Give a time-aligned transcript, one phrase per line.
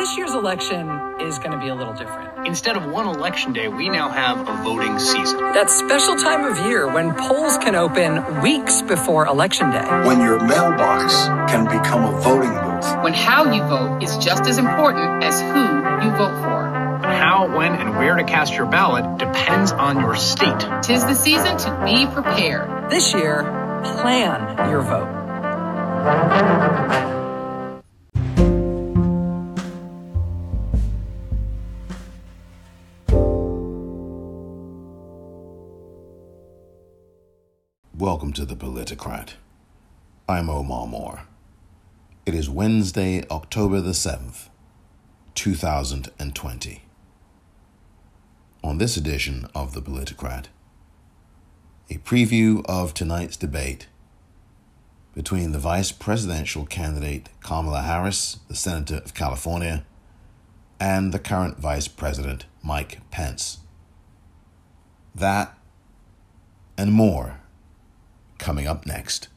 [0.00, 0.88] this year's election
[1.20, 2.46] is going to be a little different.
[2.46, 5.36] Instead of one election day, we now have a voting season.
[5.36, 9.84] That special time of year when polls can open weeks before election day.
[10.06, 13.04] When your mailbox can become a voting booth.
[13.04, 16.70] When how you vote is just as important as who you vote for.
[17.06, 20.66] How, when, and where to cast your ballot depends on your state.
[20.82, 22.90] Tis the season to be prepared.
[22.90, 23.42] This year,
[23.84, 25.10] plan your vote.
[38.40, 39.34] To the Politicrat.
[40.26, 41.24] I'm Omar Moore.
[42.24, 44.48] It is Wednesday, October the 7th,
[45.34, 46.82] 2020.
[48.64, 50.46] On this edition of the Politicrat,
[51.90, 53.88] a preview of tonight's debate
[55.14, 59.84] between the vice presidential candidate Kamala Harris, the Senator of California,
[60.80, 63.58] and the current vice president Mike Pence.
[65.14, 65.58] That
[66.78, 67.39] and more
[68.40, 69.28] coming up next.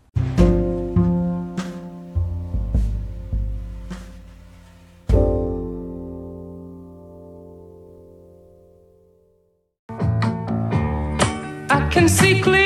[11.70, 12.63] I can see clearly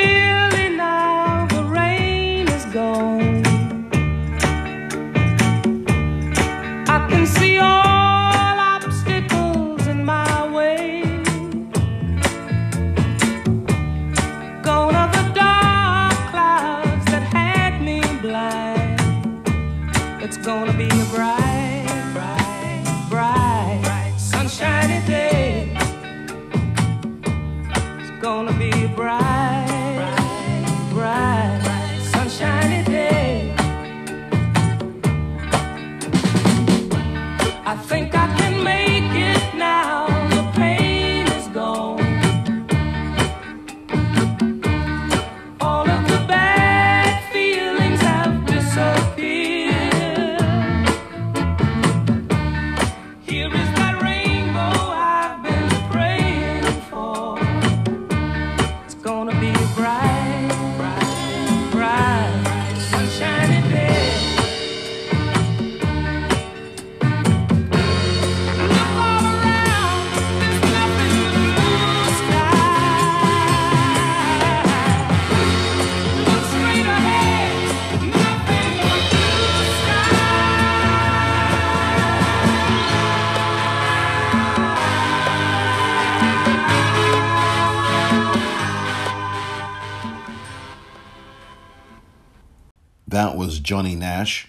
[93.67, 94.47] Johnny Nash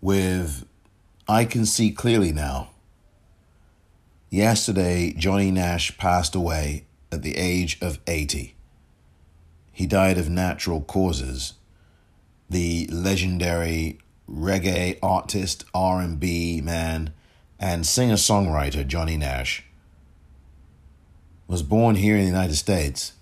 [0.00, 0.64] with
[1.26, 2.70] I Can See Clearly Now.
[4.30, 8.54] Yesterday, Johnny Nash passed away at the age of 80.
[9.72, 11.54] He died of natural causes.
[12.48, 13.98] The legendary
[14.30, 17.12] reggae artist, R&B man,
[17.58, 19.64] and singer-songwriter Johnny Nash
[21.48, 23.14] was born here in the United States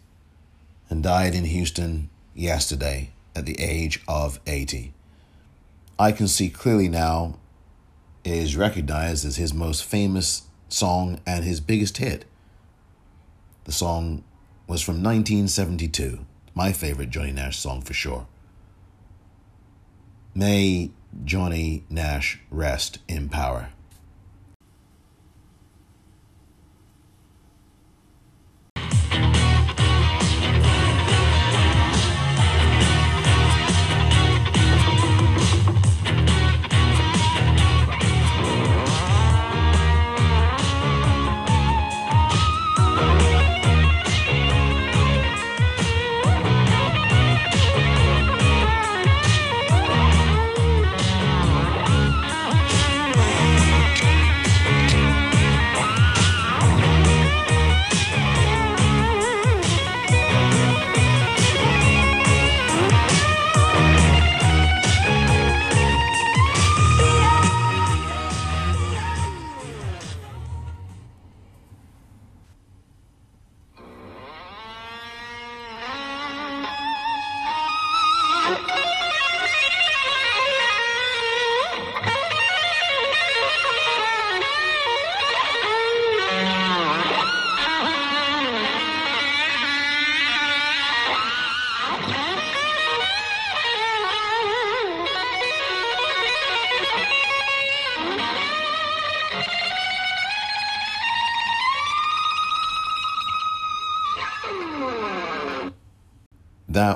[0.90, 4.92] and died in Houston yesterday at the age of 80.
[5.98, 7.38] I Can See Clearly Now
[8.24, 12.24] is recognized as his most famous song and his biggest hit.
[13.64, 14.24] The song
[14.66, 18.26] was from 1972, my favorite Johnny Nash song for sure.
[20.34, 20.90] May
[21.24, 23.71] Johnny Nash rest in power.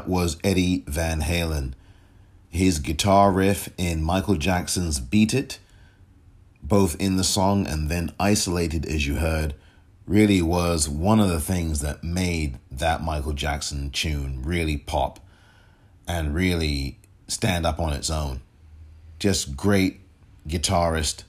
[0.06, 1.72] Was Eddie Van Halen.
[2.48, 5.58] His guitar riff in Michael Jackson's Beat It,
[6.62, 9.54] both in the song and then isolated as you heard,
[10.06, 15.20] really was one of the things that made that Michael Jackson tune really pop
[16.06, 16.98] and really
[17.28, 18.40] stand up on its own.
[19.18, 20.00] Just great
[20.48, 21.24] guitarist.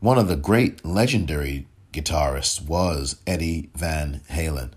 [0.00, 4.72] One of the great legendary guitarists was Eddie Van Halen.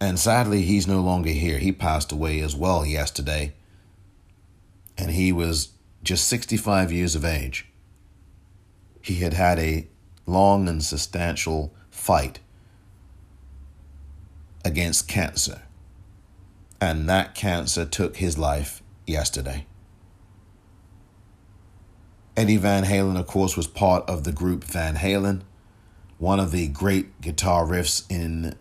[0.00, 1.58] And sadly, he's no longer here.
[1.58, 3.54] He passed away as well yesterday.
[4.98, 5.70] And he was
[6.02, 7.66] just 65 years of age.
[9.00, 9.88] He had had a
[10.26, 12.40] long and substantial fight
[14.64, 15.62] against cancer.
[16.80, 19.66] And that cancer took his life yesterday.
[22.36, 25.42] Eddie Van Halen, of course, was part of the group Van Halen.
[26.18, 28.54] One of the great guitar riffs in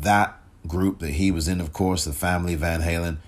[0.00, 3.18] that group that he was in, of course, the family Van Halen,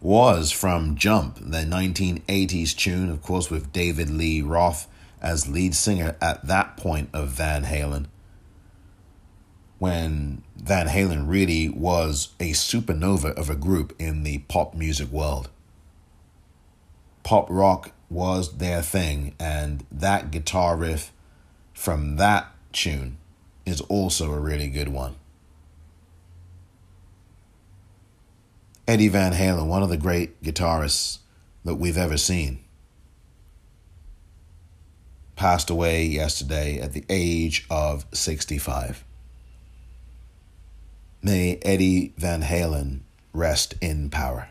[0.00, 4.86] was from Jump, the 1980s tune, of course, with David Lee Roth
[5.20, 8.06] as lead singer at that point of Van Halen.
[9.78, 15.50] When Van Halen really was a supernova of a group in the pop music world.
[17.22, 21.12] Pop rock was their thing, and that guitar riff
[21.72, 23.18] from that tune
[23.64, 25.14] is also a really good one.
[28.90, 31.18] Eddie Van Halen, one of the great guitarists
[31.64, 32.58] that we've ever seen,
[35.36, 39.04] passed away yesterday at the age of 65.
[41.22, 43.02] May Eddie Van Halen
[43.32, 44.48] rest in power.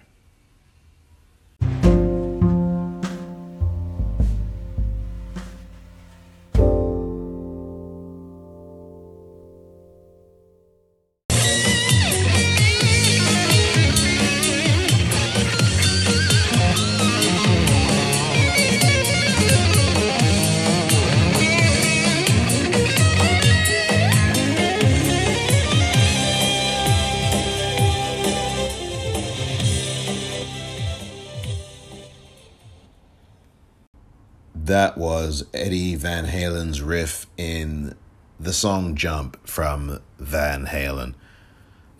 [38.59, 41.13] Song Jump from Van Halen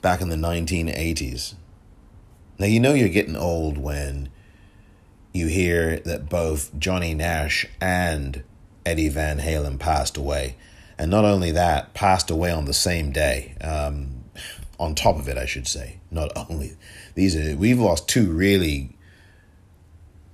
[0.02, 1.54] back in the 1980s.
[2.58, 4.28] Now, you know you're getting old when
[5.32, 8.44] you hear that both Johnny Nash and
[8.86, 10.58] Eddie Van Halen passed away.
[10.98, 13.56] And not only that, passed away on the same day.
[13.62, 14.26] Um,
[14.78, 16.02] on top of it, I should say.
[16.12, 16.76] Not only
[17.16, 18.98] these are, we've lost two really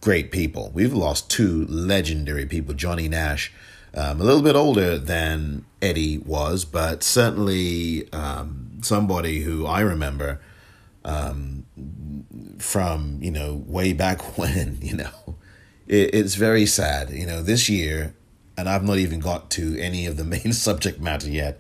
[0.01, 0.71] great people.
[0.73, 2.73] We've lost two legendary people.
[2.73, 3.53] Johnny Nash,
[3.95, 10.41] um, a little bit older than Eddie was, but certainly um, somebody who I remember
[11.03, 11.65] um,
[12.59, 14.79] from you know way back when.
[14.81, 15.35] You know,
[15.87, 17.09] it, it's very sad.
[17.09, 18.15] You know, this year,
[18.57, 21.59] and I've not even got to any of the main subject matter yet.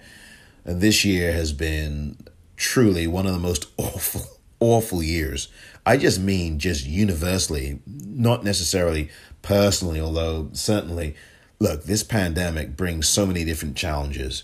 [0.63, 2.17] This year has been
[2.57, 4.21] truly one of the most awful,
[4.59, 5.49] awful years
[5.85, 9.09] I just mean just universally, not necessarily
[9.41, 11.15] personally, although certainly,
[11.59, 14.43] look, this pandemic brings so many different challenges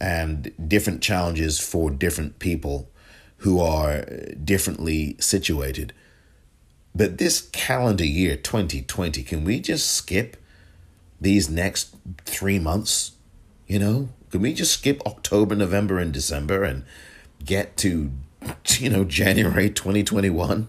[0.00, 2.90] and different challenges for different people
[3.38, 4.04] who are
[4.44, 5.92] differently situated.
[6.94, 10.36] But this calendar year, 2020, can we just skip
[11.20, 13.12] these next three months?
[13.66, 16.84] You know, can we just skip October, November, and December and
[17.44, 18.12] get to
[18.78, 20.68] you know, January 2021.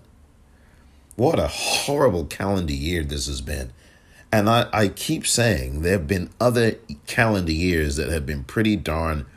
[1.15, 3.71] What a horrible calendar year this has been.
[4.33, 8.75] And I, I keep saying there have been other calendar years that have been pretty
[8.75, 9.27] darn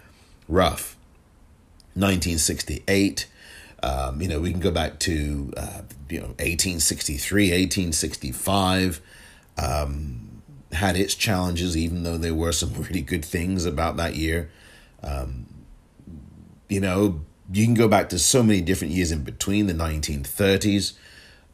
[0.49, 0.97] rough.
[1.93, 3.27] 1968,
[3.83, 9.03] um, you know, we can go back to, uh, you know, 1863, 1865.
[9.59, 14.51] Um, had its challenges, even though there were some really good things about that year.
[15.03, 15.45] Um,
[16.71, 17.21] you know,
[17.53, 20.95] you can go back to so many different years in between the 1930s,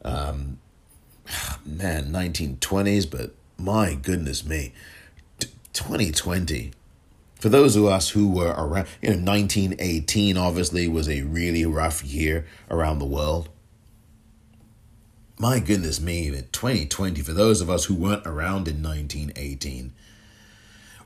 [0.05, 0.59] um,
[1.65, 4.73] man, 1920s, but my goodness me,
[5.73, 6.71] 2020.
[7.35, 12.03] For those of us who were around, you know, 1918 obviously was a really rough
[12.03, 13.49] year around the world.
[15.37, 19.91] My goodness me, 2020, for those of us who weren't around in 1918,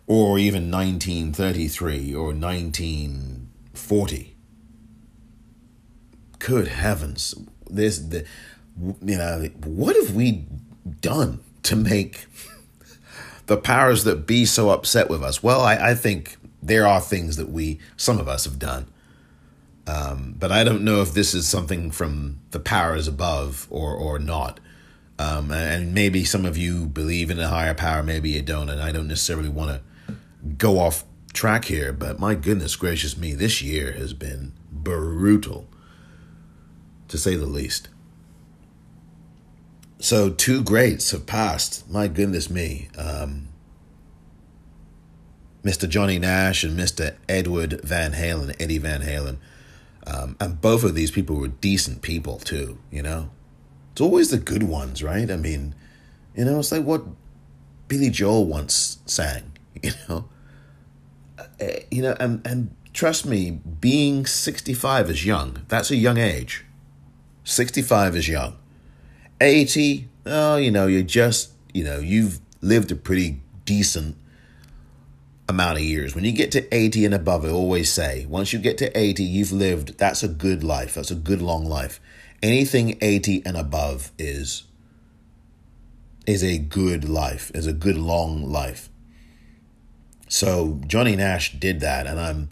[0.05, 4.35] or even 1933 or 1940,
[6.39, 7.33] good heavens,
[7.67, 8.25] this the
[8.79, 10.45] you know what have we
[11.01, 12.25] done to make
[13.47, 15.41] the powers that be so upset with us?
[15.41, 18.87] Well, I, I think there are things that we some of us have done.
[19.87, 24.19] Um, but I don't know if this is something from the powers above or or
[24.19, 24.59] not.
[25.19, 28.79] Um, and maybe some of you believe in a higher power, maybe you don't, and
[28.79, 30.15] I don't necessarily want to
[30.57, 31.03] go off
[31.33, 31.91] track here.
[31.91, 35.67] But my goodness gracious me, this year has been brutal,
[37.07, 37.89] to say the least.
[39.99, 41.89] So two greats have passed.
[41.89, 42.89] My goodness me.
[42.97, 43.47] Um,
[45.63, 45.89] Mr.
[45.89, 47.15] Johnny Nash and Mr.
[47.27, 49.37] Edward Van Halen, Eddie Van Halen.
[50.05, 53.29] Um, and both of these people were decent people too, you know?
[53.91, 55.29] It's always the good ones, right?
[55.29, 55.75] I mean,
[56.35, 57.03] you know, it's like what
[57.87, 59.51] Billy Joel once sang,
[59.83, 60.29] you know?
[61.37, 65.65] Uh, you know, and, and trust me, being 65 is young.
[65.67, 66.63] That's a young age.
[67.43, 68.57] 65 is young.
[69.39, 74.15] 80, oh, you know, you're just, you know, you've lived a pretty decent
[75.49, 76.15] amount of years.
[76.15, 79.23] When you get to 80 and above, I always say, once you get to 80,
[79.23, 80.95] you've lived, that's a good life.
[80.95, 81.99] That's a good long life.
[82.43, 84.63] Anything 80 and above is
[86.27, 88.89] is a good life, is a good long life.
[90.27, 92.49] So Johnny Nash did that, and I'm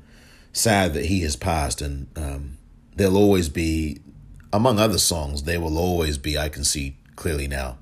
[0.53, 1.81] sad that he has passed.
[1.81, 2.57] And um,
[2.95, 3.99] there'll always be,
[4.55, 7.77] among other songs, there will always be "I Can See Clearly Now,"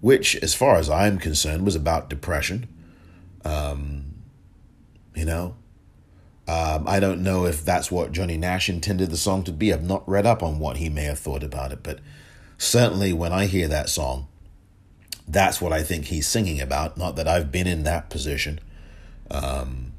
[0.00, 2.68] which, as far as I'm concerned, was about depression.
[3.44, 4.04] Um,
[5.14, 5.56] you know,
[6.48, 9.72] um, I don't know if that's what Johnny Nash intended the song to be.
[9.72, 12.00] I've not read up on what he may have thought about it, but
[12.58, 14.26] certainly when I hear that song,
[15.26, 16.96] that's what I think he's singing about.
[16.96, 18.58] Not that I've been in that position,
[19.30, 19.92] um,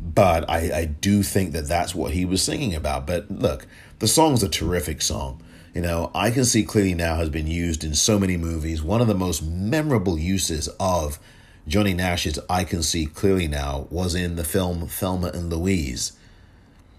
[0.00, 3.06] but I, I do think that that's what he was singing about.
[3.06, 3.66] But look,
[3.98, 5.42] the song's a terrific song.
[5.74, 8.82] You know, I Can See Clearly Now has been used in so many movies.
[8.82, 11.18] One of the most memorable uses of
[11.68, 16.12] Johnny Nash's I Can See Clearly Now was in the film Thelma and Louise.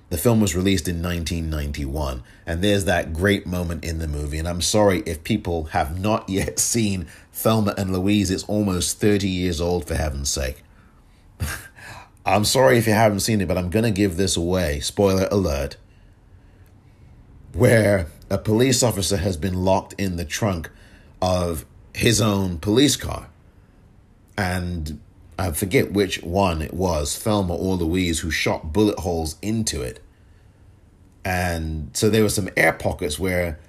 [0.10, 4.38] The film was released in 1991, and there's that great moment in the movie.
[4.38, 9.28] And I'm sorry if people have not yet seen Thelma and Louise, it's almost 30
[9.28, 10.64] years old, for heaven's sake.
[12.26, 14.82] I'm sorry if you haven't seen it, but I'm going to give this away.
[14.82, 15.78] Spoiler alert.
[17.58, 20.70] Where a police officer has been locked in the trunk
[21.22, 23.30] of his own police car
[24.38, 25.00] and
[25.40, 30.00] I forget which one it was, Thelma or Louise, who shot bullet holes into it.
[31.26, 33.60] And so there were some air pockets where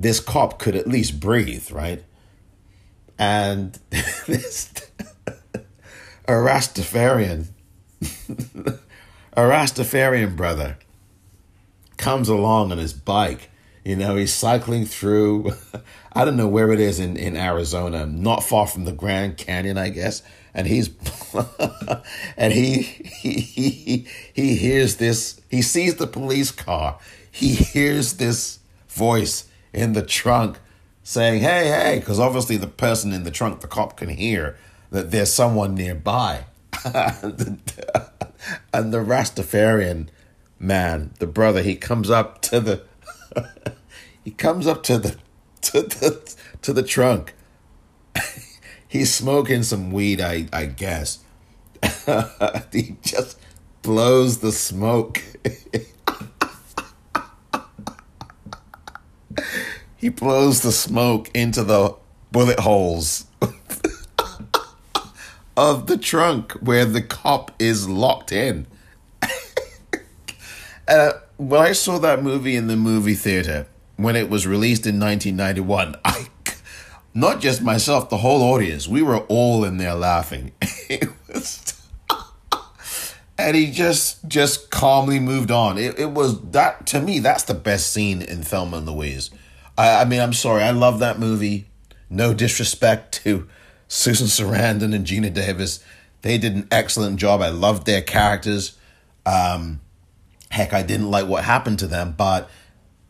[0.00, 2.02] this cop could at least breathe, right?
[3.18, 3.78] And
[4.26, 4.72] this
[5.54, 7.48] a Rastafarian,
[8.02, 10.78] a Rastafarian brother
[11.98, 13.50] comes along on his bike.
[13.84, 15.52] You know, he's cycling through
[16.18, 19.78] I don't know where it is in, in Arizona, not far from the Grand Canyon,
[19.78, 20.22] I guess.
[20.52, 20.90] And he's
[22.36, 25.40] and he, he he he hears this.
[25.48, 26.98] He sees the police car.
[27.30, 30.58] He hears this voice in the trunk
[31.04, 34.56] saying, "Hey, hey!" Because obviously the person in the trunk, the cop, can hear
[34.90, 36.46] that there's someone nearby.
[36.84, 37.62] and
[38.92, 40.08] the Rastafarian
[40.58, 42.82] man, the brother, he comes up to the
[44.24, 45.16] he comes up to the
[45.62, 47.34] to the to the trunk.
[48.88, 51.20] He's smoking some weed, I I guess.
[52.72, 53.38] he just
[53.82, 55.22] blows the smoke.
[59.96, 61.94] he blows the smoke into the
[62.32, 63.26] bullet holes
[65.58, 68.66] of the trunk where the cop is locked in.
[70.88, 73.66] Uh, when I saw that movie in the movie theater,
[73.96, 76.28] when it was released in 1991, I,
[77.12, 80.52] not just myself, the whole audience, we were all in there laughing.
[80.88, 81.74] it was,
[83.38, 85.76] and he just just calmly moved on.
[85.76, 87.18] It, it was that to me.
[87.18, 89.30] That's the best scene in Thelma and Louise.
[89.76, 91.68] I, I mean, I'm sorry, I love that movie.
[92.08, 93.46] No disrespect to
[93.88, 95.84] Susan Sarandon and Geena Davis.
[96.22, 97.42] They did an excellent job.
[97.42, 98.76] I loved their characters.
[99.26, 99.80] Um,
[100.50, 102.48] heck, I didn't like what happened to them, but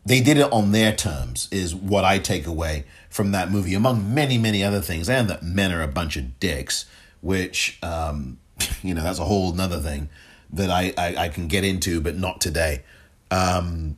[0.05, 4.13] they did it on their terms is what I take away from that movie, among
[4.13, 6.85] many, many other things, and that men are a bunch of dicks,
[7.21, 8.39] which, um,
[8.83, 10.09] you know, that's a whole nother thing
[10.51, 12.83] that I, I, I can get into, but not today.
[13.31, 13.97] Um,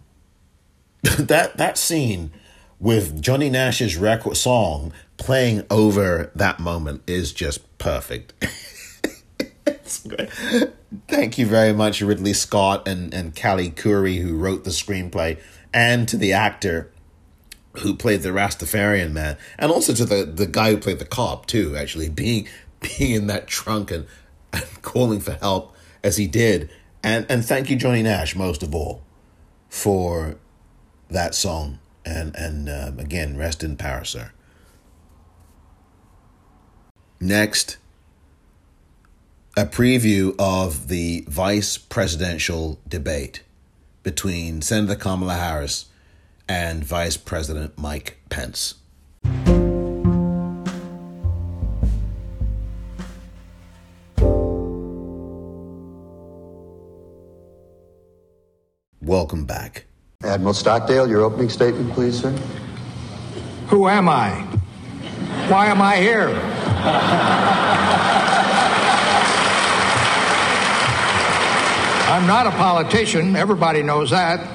[1.03, 2.31] that that scene
[2.79, 8.33] with Johnny Nash's record song playing over that moment is just perfect.
[11.07, 15.39] Thank you very much, Ridley Scott and, and Callie Khouri, who wrote the screenplay
[15.73, 16.91] and to the actor
[17.79, 21.45] who played the Rastafarian man, and also to the, the guy who played the cop
[21.45, 21.75] too.
[21.77, 22.47] Actually, being
[22.79, 24.05] being in that trunk and,
[24.51, 26.69] and calling for help as he did,
[27.01, 29.03] and and thank you, Johnny Nash, most of all.
[29.71, 30.35] for
[31.09, 31.79] that song.
[32.05, 34.31] And, and uh, again, rest in power, sir.
[37.19, 37.77] Next,
[39.57, 43.43] a preview of the vice presidential debate
[44.01, 45.87] between Senator Kamala Harris
[46.47, 48.75] and Vice President Mike Pence.
[59.01, 59.85] Welcome back.
[60.23, 62.31] Admiral Stockdale, your opening statement, please, sir.
[63.67, 64.31] Who am I?
[65.49, 66.29] Why am I here?
[72.11, 74.45] I'm not a politician, everybody knows that,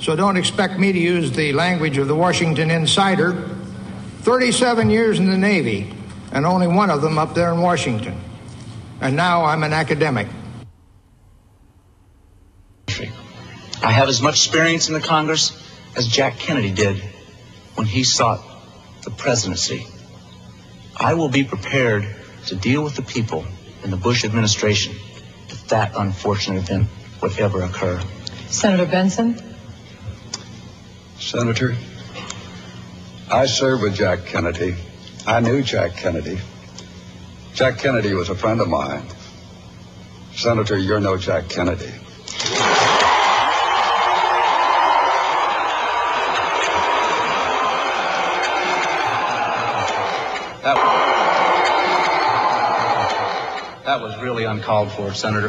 [0.00, 3.50] so don't expect me to use the language of the Washington Insider.
[4.22, 5.92] 37 years in the Navy,
[6.32, 8.18] and only one of them up there in Washington.
[9.02, 10.26] And now I'm an academic.
[13.82, 15.52] I have as much experience in the Congress
[15.98, 16.96] as Jack Kennedy did
[17.74, 18.40] when he sought
[19.04, 19.86] the presidency.
[20.96, 22.06] I will be prepared
[22.46, 23.44] to deal with the people
[23.84, 24.96] in the Bush administration
[25.68, 26.88] that unfortunate event
[27.22, 28.00] would ever occur.
[28.48, 29.42] Senator Bentsen?
[31.18, 31.76] Senator,
[33.30, 34.76] I served with Jack Kennedy.
[35.26, 36.38] I knew Jack Kennedy.
[37.54, 39.02] Jack Kennedy was a friend of mine.
[40.34, 41.92] Senator, you're no Jack Kennedy.
[53.96, 55.48] That was really uncalled for, Senator.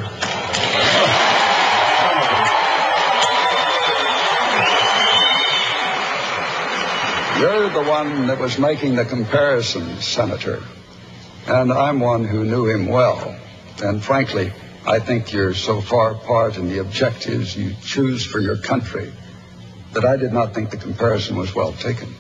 [7.42, 10.63] You're the one that was making the comparison, Senator.
[11.46, 13.38] And I'm one who knew him well.
[13.84, 14.54] And frankly,
[14.86, 19.12] I think you're so far apart in the objectives you choose for your country
[19.92, 22.16] that I did not think the comparison was well taken.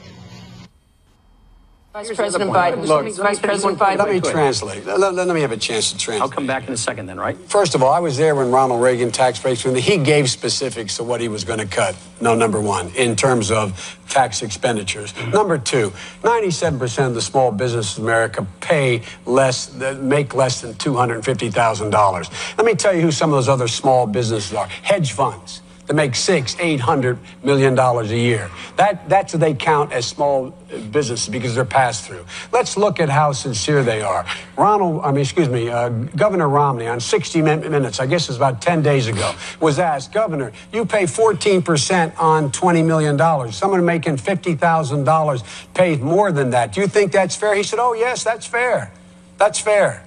[1.97, 2.85] Vice President Biden.
[2.85, 3.97] Look, Vice President Biden.
[3.97, 4.85] Let me translate.
[4.85, 6.21] Let, let- let me have a chance to translate.
[6.21, 7.35] I'll come back in a second then, right?
[7.49, 10.99] First of all, I was there when Ronald Reagan tax breaks when he gave specifics
[10.99, 11.95] of what he was going to cut.
[12.21, 15.11] No, number one, in terms of tax expenditures.
[15.33, 22.57] Number two, 97% of the small businesses in America pay less, make less than $250,000.
[22.59, 24.67] Let me tell you who some of those other small businesses are.
[24.67, 28.49] Hedge funds that make six, eight hundred million dollars a year.
[28.75, 30.51] That that's what they count as small
[30.91, 32.25] businesses because they're pass through.
[32.51, 34.25] Let's look at how sincere they are.
[34.57, 38.37] Ronald, I mean, excuse me, uh, Governor Romney on 60 Minutes, I guess it was
[38.37, 43.55] about 10 days ago, was asked, Governor, you pay 14% on 20 million dollars.
[43.55, 46.73] Someone making 50,000 dollars pays more than that.
[46.73, 47.55] Do you think that's fair?
[47.55, 48.91] He said, Oh yes, that's fair.
[49.37, 50.06] That's fair.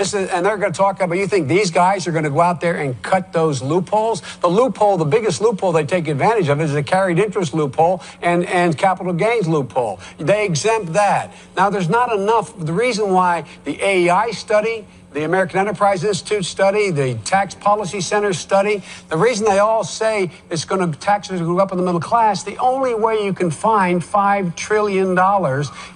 [0.00, 2.40] Is, and they're going to talk about, you think these guys are going to go
[2.40, 4.22] out there and cut those loopholes?
[4.38, 8.46] The loophole, the biggest loophole they take advantage of is the carried interest loophole and,
[8.46, 10.00] and capital gains loophole.
[10.16, 11.34] They exempt that.
[11.54, 12.58] Now, there's not enough.
[12.58, 18.32] The reason why the AEI study, the American Enterprise Institute study, the Tax Policy Center
[18.32, 22.00] study, the reason they all say it's going to taxes go up in the middle
[22.00, 25.18] class, the only way you can find $5 trillion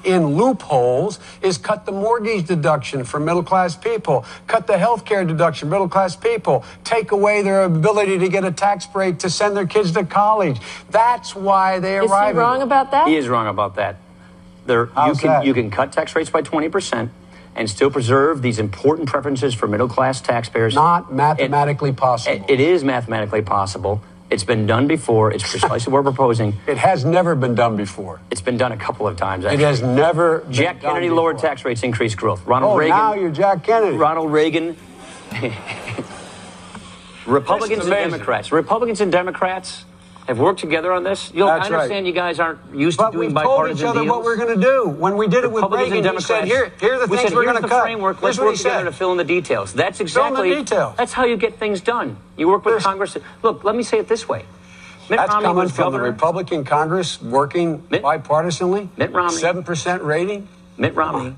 [0.04, 5.24] in loopholes is cut the mortgage deduction for middle class people, cut the health care
[5.24, 9.30] deduction for middle class people, take away their ability to get a tax break to
[9.30, 10.58] send their kids to college.
[10.90, 13.06] That's why they Is he wrong about that?
[13.06, 13.96] He is wrong about that.
[14.66, 15.44] There, you can that?
[15.44, 17.10] you can cut tax rates by 20%
[17.56, 20.74] and still preserve these important preferences for middle class taxpayers.
[20.74, 22.44] Not mathematically possible.
[22.48, 24.00] It is mathematically possible.
[24.30, 25.30] It's been done before.
[25.32, 26.54] It's precisely what we're proposing.
[26.66, 28.20] It has never been done before.
[28.30, 29.44] It's been done a couple of times.
[29.44, 31.48] It has never been Jack Kennedy lowered before.
[31.50, 32.44] tax rates, increased growth.
[32.46, 32.96] Ronald Oh, Reagan.
[32.96, 33.96] now you're Jack Kennedy.
[33.96, 34.76] Ronald Reagan.
[37.26, 37.90] Republicans and.
[37.90, 38.50] Democrats.
[38.52, 39.84] Republicans and Democrats
[40.26, 41.30] have worked together on this.
[41.32, 41.76] You know, I That's right.
[41.80, 43.76] understand you guys aren't used But to doing bipartisan deals.
[43.76, 44.16] But we've told each other deals.
[44.16, 44.88] what we're going to do.
[44.88, 46.46] When we did it with Reagan, and he said, Democrats.
[46.50, 47.82] here, here are the we things said, we're going to cut.
[47.82, 48.16] framework.
[48.20, 48.84] Here's Let's work together said.
[48.84, 49.72] to fill in the details.
[49.74, 50.36] That's exactly.
[50.36, 50.96] Fill in the details.
[50.96, 52.16] That's how you get things done.
[52.36, 53.16] You work with There's- Congress.
[53.42, 54.44] Look, let me say it this way.
[55.10, 56.04] Mitt That's Romney coming was from governor.
[56.04, 58.88] the Republican Congress working Mitt- bipartisanly.
[58.96, 59.36] Mitt Romney.
[59.40, 60.48] 7% rating.
[60.78, 61.36] Mitt Romney.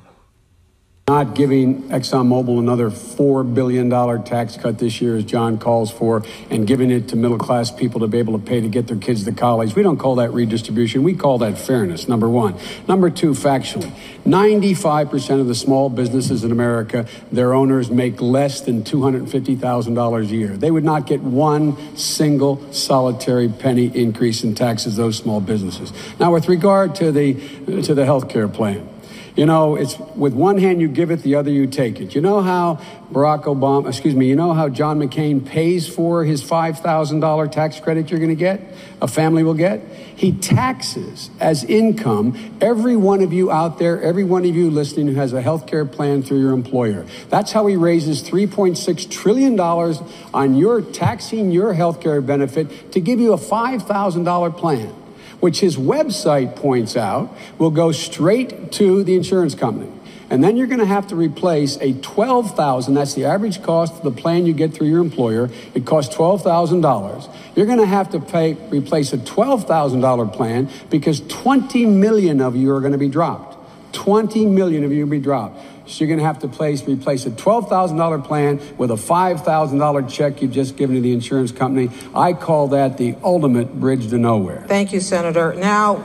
[1.09, 3.89] Not giving ExxonMobil another $4 billion
[4.25, 8.01] tax cut this year, as John calls for, and giving it to middle class people
[8.01, 9.77] to be able to pay to get their kids to college.
[9.77, 11.05] We don't call that redistribution.
[11.05, 12.57] We call that fairness, number one.
[12.89, 13.93] Number two, factually,
[14.25, 20.57] 95% of the small businesses in America, their owners make less than $250,000 a year.
[20.57, 25.93] They would not get one single solitary penny increase in taxes, those small businesses.
[26.19, 27.35] Now, with regard to the,
[27.83, 28.89] to the health care plan,
[29.37, 32.15] You know, it's with one hand you give it, the other you take it.
[32.15, 32.81] You know how
[33.13, 38.11] Barack Obama, excuse me, you know how John McCain pays for his $5,000 tax credit
[38.11, 38.63] you're going to get,
[39.03, 39.83] a family will get?
[40.17, 45.09] He taxes as income every one of you out there, every one of you listening
[45.09, 47.05] who has a health care plan through your employer.
[47.29, 53.21] That's how he raises $3.6 trillion on your taxing your health care benefit to give
[53.21, 54.95] you a $5,000 plan
[55.41, 59.93] which his website points out will go straight to the insurance company.
[60.29, 64.03] And then you're going to have to replace a 12000 that's the average cost of
[64.03, 65.51] the plan you get through your employer.
[65.75, 67.35] It costs $12,000.
[67.55, 72.75] You're going to have to pay replace a $12,000 plan because 20 million of you
[72.75, 73.57] are going to be dropped.
[73.93, 75.61] 20 million of you will be dropped.
[75.87, 80.43] So you're going to have to place, replace a $12,000 plan with a $5,000 check
[80.43, 81.91] you've just given to the insurance company.
[82.15, 84.65] I call that the ultimate bridge to nowhere.
[84.67, 85.55] Thank you, Senator.
[85.55, 86.03] Now,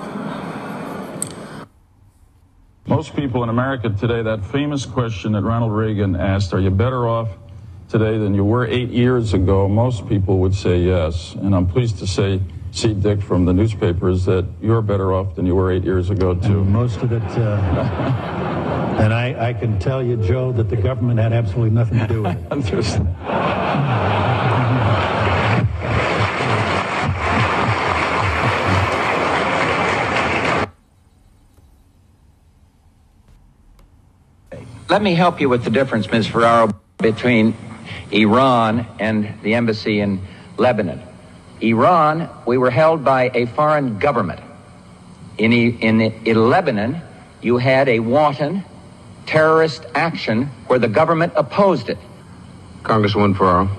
[2.86, 7.08] most people in America today, that famous question that Ronald Reagan asked, are you better
[7.08, 7.30] off
[7.90, 9.68] today than you were eight years ago?
[9.68, 11.34] Most people would say yes.
[11.34, 12.42] And I'm pleased to say,
[12.72, 16.36] see, Dick, from the newspapers, that you're better off than you were eight years ago,
[16.36, 16.62] too.
[16.62, 17.24] And most of it.
[17.24, 18.48] Uh...
[18.92, 22.22] And I, I, can tell you, Joe, that the government had absolutely nothing to do
[22.22, 23.08] with it.
[34.92, 36.28] Let me help you with the difference, Ms.
[36.28, 37.56] Ferraro, between
[38.12, 40.20] Iran and the embassy in
[40.58, 41.02] Lebanon.
[41.62, 44.42] Iran, we were held by a foreign government.
[45.38, 47.02] In, in, in Lebanon,
[47.42, 48.64] you had a wanton
[49.26, 51.98] terrorist action where the government opposed it.
[52.84, 53.70] Congresswoman Ferraro.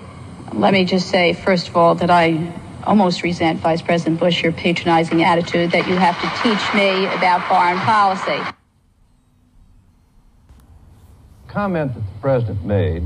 [0.53, 2.53] Let me just say, first of all, that I
[2.85, 7.47] almost resent Vice President Bush your patronizing attitude that you have to teach me about
[7.49, 8.41] foreign policy.
[11.49, 13.05] Comment that the president made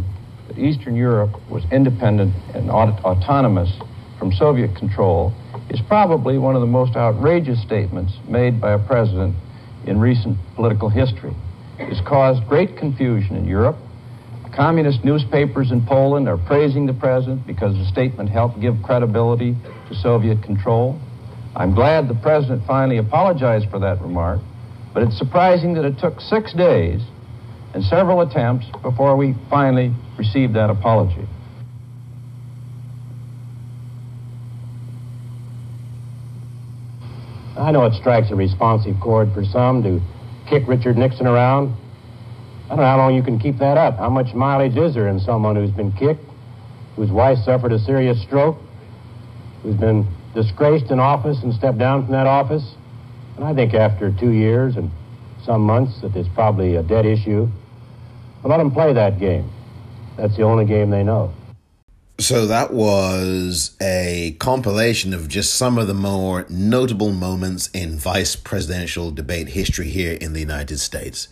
[0.49, 3.73] that Eastern Europe was independent and aut- autonomous
[4.19, 5.33] from Soviet control
[5.71, 9.35] is probably one of the most outrageous statements made by a president
[9.87, 11.35] in recent political history
[11.79, 13.77] It's caused great confusion in Europe.
[14.55, 19.55] Communist newspapers in Poland are praising the president because the statement helped give credibility
[19.89, 20.99] to Soviet control.
[21.55, 24.41] I'm glad the president finally apologized for that remark,
[24.95, 27.03] but it's surprising that it took six days
[27.75, 31.27] and several attempts before we finally received that apology.
[37.59, 40.01] I know it strikes a responsive chord for some to
[40.49, 41.75] kick Richard Nixon around.
[42.67, 43.99] I don't know how long you can keep that up.
[43.99, 46.25] How much mileage is there in someone who's been kicked,
[46.97, 48.59] whose wife suffered a serious stroke,
[49.63, 52.75] who's been disgraced in office and stepped down from that office?
[53.37, 54.91] And I think after two years and
[55.45, 57.49] some months that there's probably a dead issue.
[58.43, 59.51] But let them play that game.
[60.17, 61.33] That's the only game they know.
[62.19, 68.37] So that was a compilation of just some of the more notable moments in vice
[68.37, 71.29] presidential debate history here in the United States.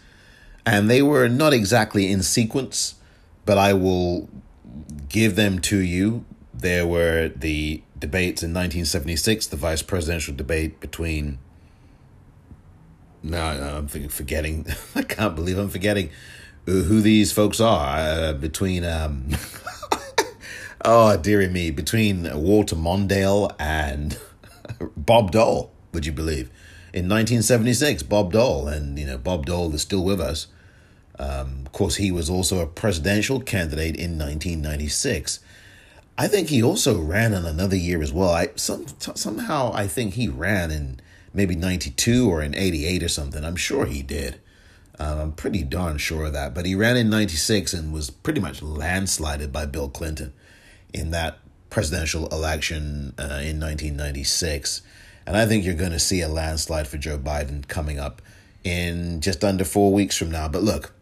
[0.66, 2.97] And they were not exactly in sequence,
[3.47, 4.29] but I will
[5.09, 6.27] give them to you.
[6.53, 11.38] There were the debates in 1976, the vice presidential debate between.
[13.23, 14.66] No, I'm forgetting.
[14.94, 16.11] I can't believe I'm forgetting
[16.66, 17.97] who these folks are.
[17.97, 18.85] Uh, between.
[18.85, 19.31] Um,
[20.87, 24.18] Oh, dearie me, between Walter Mondale and
[24.99, 26.51] Bob Dole, would you believe?
[26.92, 30.49] In 1976, Bob Dole, and you know, Bob Dole is still with us.
[31.18, 35.40] Um, of course, he was also a presidential candidate in 1996.
[36.18, 38.31] I think he also ran in another year as well.
[38.31, 41.01] I some somehow I think he ran in
[41.33, 43.42] maybe 92 or in 88 or something.
[43.42, 44.38] I'm sure he did.
[44.99, 46.55] Um, I'm pretty darn sure of that.
[46.55, 50.35] But he ran in 96 and was pretty much landslided by Bill Clinton
[50.94, 54.80] in that presidential election uh, in 1996.
[55.26, 58.22] And I think you're going to see a landslide for Joe Biden coming up
[58.62, 60.48] in just under four weeks from now.
[60.48, 60.92] But look,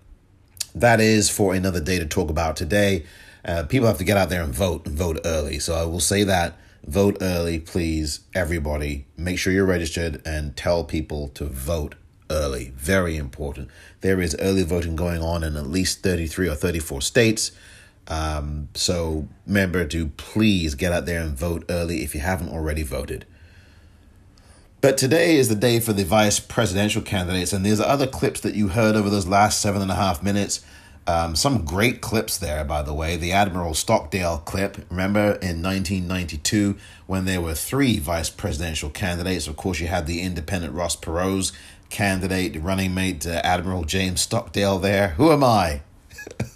[0.74, 3.05] that is for another day to talk about today.
[3.44, 5.59] Uh, people have to get out there and vote and vote early.
[5.59, 9.07] So I will say that vote early, please, everybody.
[9.16, 11.96] Make sure you're registered and tell people to vote
[12.31, 12.72] early.
[12.76, 13.68] Very important.
[14.00, 17.52] There is early voting going on in at least 33 or 34 states.
[18.09, 22.83] Um, so remember to please get out there and vote early if you haven't already
[22.83, 23.27] voted.
[24.81, 28.57] But today is the day for the vice presidential candidates, and there's other clips that
[28.57, 30.65] you heard over those last seven and a half minutes.
[31.07, 33.17] Um, some great clips there, by the way.
[33.17, 34.79] The Admiral Stockdale clip.
[34.91, 39.47] Remember in 1992 when there were three vice presidential candidates?
[39.47, 41.53] Of course, you had the independent Ross Perot's
[41.88, 45.11] candidate, running mate to Admiral James Stockdale there.
[45.11, 45.83] Who am I?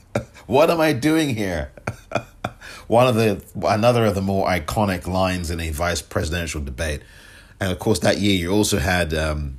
[0.47, 1.73] what am I doing here?
[2.87, 7.03] One of the another of the more iconic lines in a vice presidential debate,
[7.59, 9.59] and of course that year you also had um,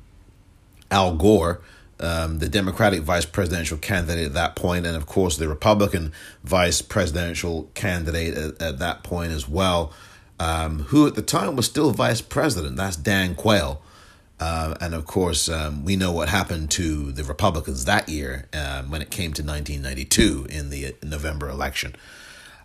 [0.89, 1.61] Al Gore,
[1.99, 6.81] um, the Democratic vice presidential candidate at that point, and of course the Republican vice
[6.81, 9.91] presidential candidate at, at that point as well,
[10.39, 12.77] um, who at the time was still vice president.
[12.77, 13.81] That's Dan Quayle.
[14.39, 18.91] Uh, and of course, um, we know what happened to the Republicans that year um,
[18.91, 21.95] when it came to 1992 in the November election.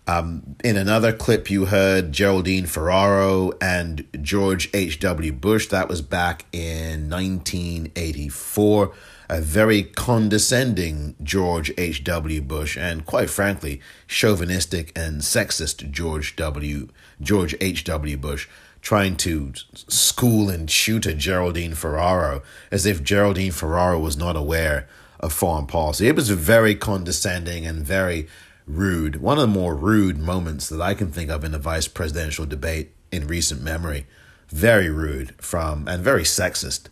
[0.07, 5.33] Um, in another clip, you heard Geraldine Ferraro and George H.W.
[5.33, 5.69] Bush.
[5.69, 8.93] That was back in 1984.
[9.29, 12.43] A very condescending George H.W.
[12.43, 16.89] Bush, and quite frankly, chauvinistic and sexist George W.
[17.21, 18.17] George H.W.
[18.19, 18.49] Bush
[18.83, 24.89] trying to school and shoot at Geraldine Ferraro as if Geraldine Ferraro was not aware
[25.21, 26.09] of foreign policy.
[26.09, 28.27] It was very condescending and very
[28.67, 29.17] rude.
[29.17, 32.45] One of the more rude moments that I can think of in a vice presidential
[32.45, 34.07] debate in recent memory.
[34.49, 36.89] Very rude from and very sexist.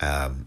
[0.00, 0.46] Um,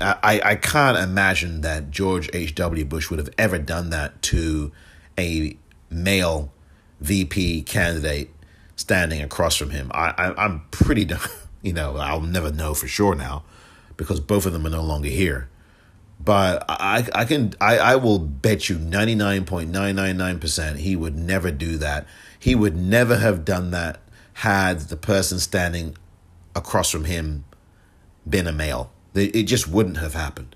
[0.00, 2.84] I, I can't imagine that George H.W.
[2.84, 4.70] Bush would have ever done that to
[5.18, 5.56] a
[5.90, 6.52] male
[7.00, 8.30] VP candidate
[8.78, 9.90] standing across from him.
[9.92, 11.06] I, I I'm pretty,
[11.62, 13.44] you know, I'll never know for sure now
[13.96, 15.50] because both of them are no longer here.
[16.20, 20.40] But I I can I, I will bet you ninety nine point nine nine nine
[20.40, 22.06] percent he would never do that.
[22.38, 24.00] He would never have done that
[24.34, 25.96] had the person standing
[26.54, 27.44] across from him
[28.28, 28.92] been a male.
[29.14, 30.54] It just wouldn't have happened.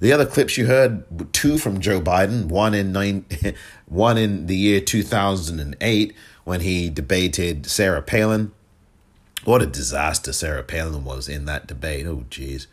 [0.00, 3.26] The other clips you heard, two from Joe Biden, one in nine,
[3.86, 6.14] one in the year two thousand and eight
[6.50, 8.50] when he debated Sarah Palin.
[9.44, 12.08] What a disaster Sarah Palin was in that debate.
[12.08, 12.66] Oh, geez.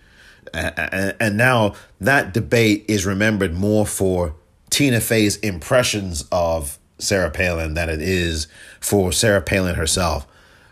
[0.52, 4.34] And now that debate is remembered more for
[4.72, 8.48] Tina Fey's impressions of Sarah Palin than it is
[8.80, 10.26] for Sarah Palin herself.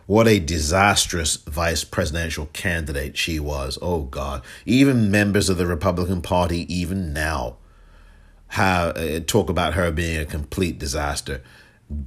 [0.08, 3.78] What a disastrous vice presidential candidate she was.
[3.84, 4.41] Oh, God.
[4.65, 7.58] Even members of the Republican Party, even now,
[8.48, 11.44] have, uh, talk about her being a complete disaster.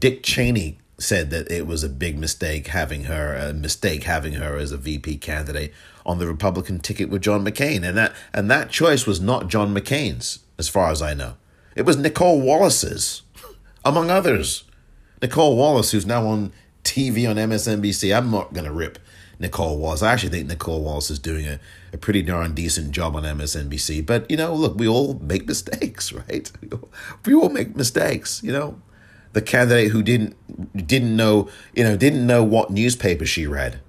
[0.00, 4.56] Dick Cheney said that it was a big mistake having her a mistake having her
[4.56, 5.72] as a VP candidate
[6.04, 7.86] on the Republican ticket with John McCain.
[7.86, 11.34] And that and that choice was not John McCain's as far as I know.
[11.76, 13.22] It was Nicolle Wallace's
[13.84, 14.64] among others.
[15.22, 18.98] Nicolle Wallace who's now on TV on MSNBC I'm not going to rip
[19.38, 20.02] Nicolle Wallace.
[20.02, 21.60] I actually think Nicolle Wallace is doing a,
[21.92, 26.12] a pretty darn decent job on MSNBC but you know look we all make mistakes
[26.28, 26.50] right?
[27.24, 28.80] We all make mistakes you know
[29.38, 30.34] the candidate who didn't
[30.74, 33.80] didn't know you know didn't know what newspaper she read.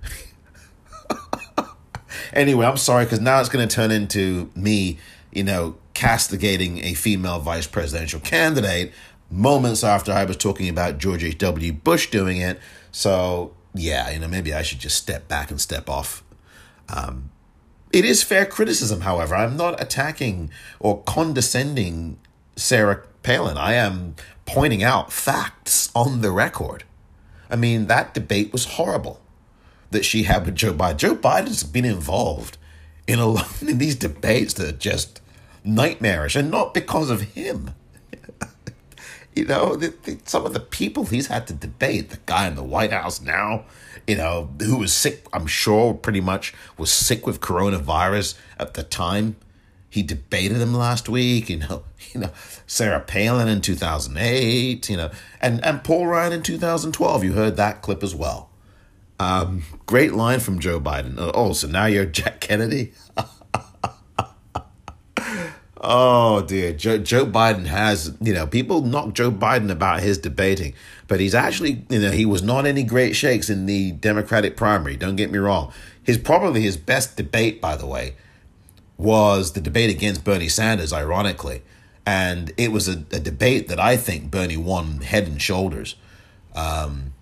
[2.34, 5.00] anyway, I'm sorry because now it's going to turn into me,
[5.32, 8.94] you know, castigating a female vice presidential candidate
[9.32, 11.40] moments after I was talking about George H.
[11.40, 11.74] W.
[11.74, 12.60] Bush doing it.
[12.92, 16.24] So yeah, you know, maybe I should just step back and step off.
[16.90, 17.32] Um,
[17.92, 19.34] it is fair criticism, however.
[19.34, 22.20] I'm not attacking or condescending
[22.56, 23.58] Sarah Palin.
[23.58, 26.84] I am pointing out facts on the record.
[27.50, 29.22] I mean, that debate was horrible
[29.92, 30.98] that she had with Joe Biden.
[30.98, 32.58] Joe Biden's been involved
[33.08, 35.22] in a in these debates that are just
[35.64, 37.74] nightmarish, and not because of him.
[39.36, 42.56] you know, the, the, some of the people he's had to debate, the guy in
[42.56, 43.66] the White House now,
[44.08, 48.84] you know, who was sick, I'm sure pretty much was sick with coronavirus at the
[48.84, 49.36] time
[49.90, 52.32] he debated him last week, you know, you know,
[52.68, 55.10] Sarah Palin in 2008, you know,
[55.42, 57.24] and, and Paul Ryan in 2012.
[57.24, 58.50] You heard that clip as well.
[59.20, 61.16] Um, great line from Joe Biden.
[61.18, 62.94] Oh, so now you're Jack Kennedy?
[65.82, 66.72] oh, dear.
[66.72, 70.74] Joe, Joe Biden has, you know, people knock Joe Biden about his debating,
[71.08, 74.96] but he's actually, you know, he was not any great shakes in the Democratic primary.
[74.96, 75.74] Don't get me wrong.
[76.02, 78.16] His probably his best debate, by the way,
[79.00, 81.64] was the debate against Bernie Sanders, ironically.
[82.06, 85.96] And it was a, a debate that I think Bernie won head and shoulders.
[86.54, 87.14] Um,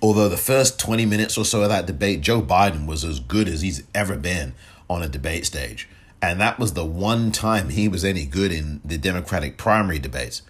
[0.00, 3.48] although the first 20 minutes or so of that debate, Joe Biden was as good
[3.48, 4.54] as he's ever been
[4.88, 5.88] on a debate stage.
[6.22, 10.42] And that was the one time he was any good in the Democratic primary debates.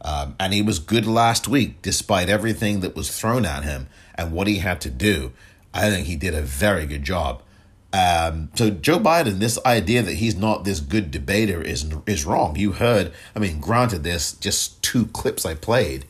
[0.00, 4.32] Um, and he was good last week, despite everything that was thrown at him and
[4.32, 5.32] what he had to do.
[5.72, 7.42] I think he did a very good job.
[7.92, 12.56] Um, so Joe Biden, this idea that he's not this good debater is is wrong.
[12.56, 16.04] You heard, I mean, granted, there's just two clips I played,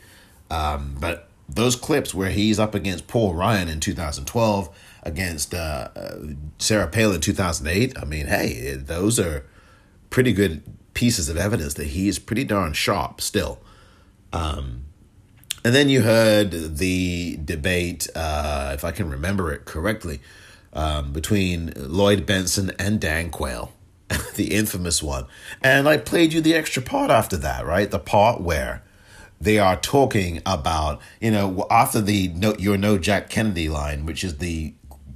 [0.50, 4.68] um, but those clips where he's up against Paul Ryan in 2012
[5.04, 6.16] against uh, uh,
[6.58, 7.96] Sarah Palin in 2008.
[7.98, 9.44] I mean, hey, those are
[10.10, 10.62] pretty good
[10.94, 13.60] pieces of evidence that he is pretty darn sharp still.
[14.32, 14.84] Um,
[15.64, 20.20] and then you heard the debate, uh, if I can remember it correctly,
[20.72, 23.72] um, between Lloyd Bentsen and Dan Quayle,
[24.36, 25.26] the infamous one.
[25.62, 27.90] And I played you the extra part after that, right?
[27.90, 28.82] The part where
[29.40, 34.24] they are talking about, you know, after the no, "You're no Jack Kennedy" line, which
[34.24, 34.74] is the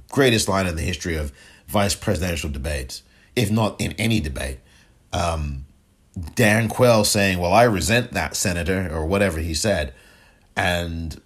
[0.09, 1.31] greatest line in the history of
[1.67, 3.03] vice presidential debates,
[3.35, 4.59] if not in any debate.
[5.11, 5.65] Um,
[6.35, 9.93] Dan Quayle saying, "Well, I resent that senator," or whatever he said,
[10.55, 11.19] and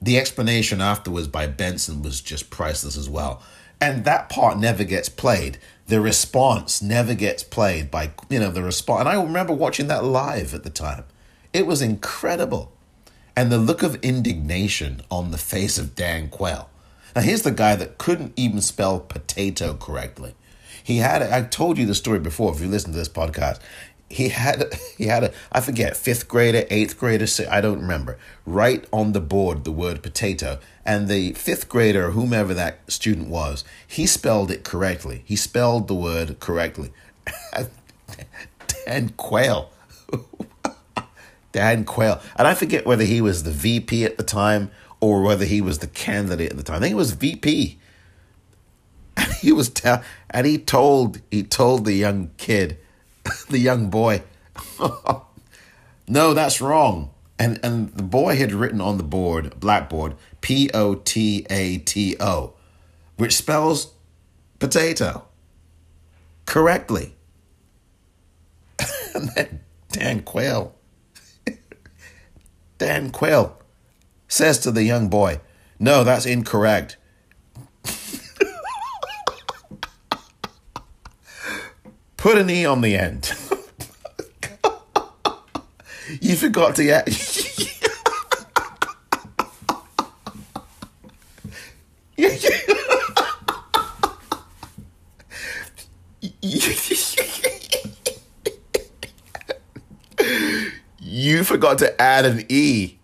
[0.00, 3.42] the explanation afterwards by Bentsen was just priceless as well.
[3.80, 5.58] And that part never gets played.
[5.86, 9.00] The response never gets played by you know the response.
[9.00, 11.04] And I remember watching that live at the time.
[11.52, 12.72] It was incredible.
[13.36, 16.68] And the look of indignation on the face of Dan Quayle.
[17.14, 20.34] Now, here's the guy that couldn't even spell potato correctly.
[20.82, 23.60] He had, I told you the story before if you listen to this podcast.
[24.08, 28.86] He had, he had a, I forget, fifth grader, eighth grader, I don't remember, right
[28.92, 30.58] on the board the word potato.
[30.88, 35.22] And the fifth grader, whomever that student was, he spelled it correctly.
[35.24, 36.92] He spelled the word correctly.
[38.86, 39.70] Dan Quayle
[41.52, 42.20] Dan Quayle.
[42.36, 44.70] And I forget whether he was the VP at the time
[45.00, 46.76] or whether he was the candidate at the time.
[46.76, 47.78] I think it was VP.
[49.16, 52.78] And he was tell and he told he told the young kid,
[53.48, 54.22] the young boy,
[56.08, 57.10] no, that's wrong.
[57.38, 62.16] And and the boy had written on the board, blackboard, P O T A T
[62.20, 62.54] O,
[63.16, 63.92] which spells
[64.58, 65.26] potato
[66.46, 67.14] correctly.
[69.90, 70.74] Dan Quayle
[72.78, 73.58] Dan Quayle
[74.28, 75.40] says to the young boy,
[75.78, 76.96] No, that's incorrect.
[82.16, 83.32] Put an E on the end.
[86.20, 87.08] you forgot to get.
[101.68, 102.98] Forgot to add an E.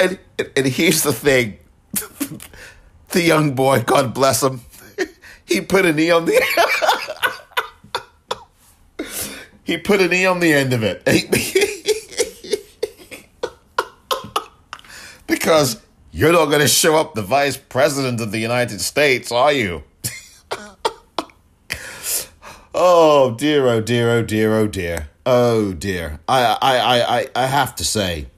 [0.00, 0.18] and,
[0.56, 1.58] and here's the thing
[3.10, 4.62] the young boy, God bless him,
[5.44, 6.32] he put an E on the
[9.64, 11.04] he put an E on the end of it.
[15.26, 19.52] because you're not going to show up the vice president of the United States, are
[19.52, 19.84] you?
[22.80, 26.20] Oh dear, oh dear, oh dear, oh dear, oh dear.
[26.26, 28.28] I, I, I, I, I have to say,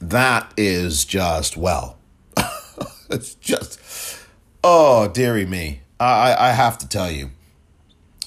[0.00, 1.98] that is just well.
[3.10, 4.20] it's just,
[4.62, 5.80] oh dearie me.
[5.98, 7.30] I, I have to tell you.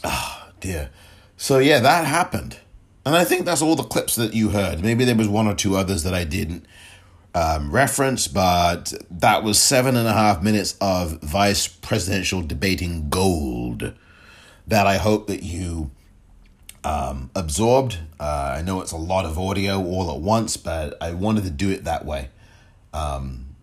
[0.04, 0.90] Oh dear.
[1.38, 2.60] So yeah, that happened,
[3.06, 4.82] and I think that's all the clips that you heard.
[4.82, 6.66] Maybe there was one or two others that I didn't
[7.36, 13.94] um, reference, but that was seven and a half minutes of vice presidential debating gold
[14.68, 15.92] that I hope that you
[16.84, 18.00] um, absorbed.
[18.20, 21.50] Uh, I know it's a lot of audio all at once, but I wanted to
[21.50, 22.30] do it that way.
[22.94, 23.56] Um,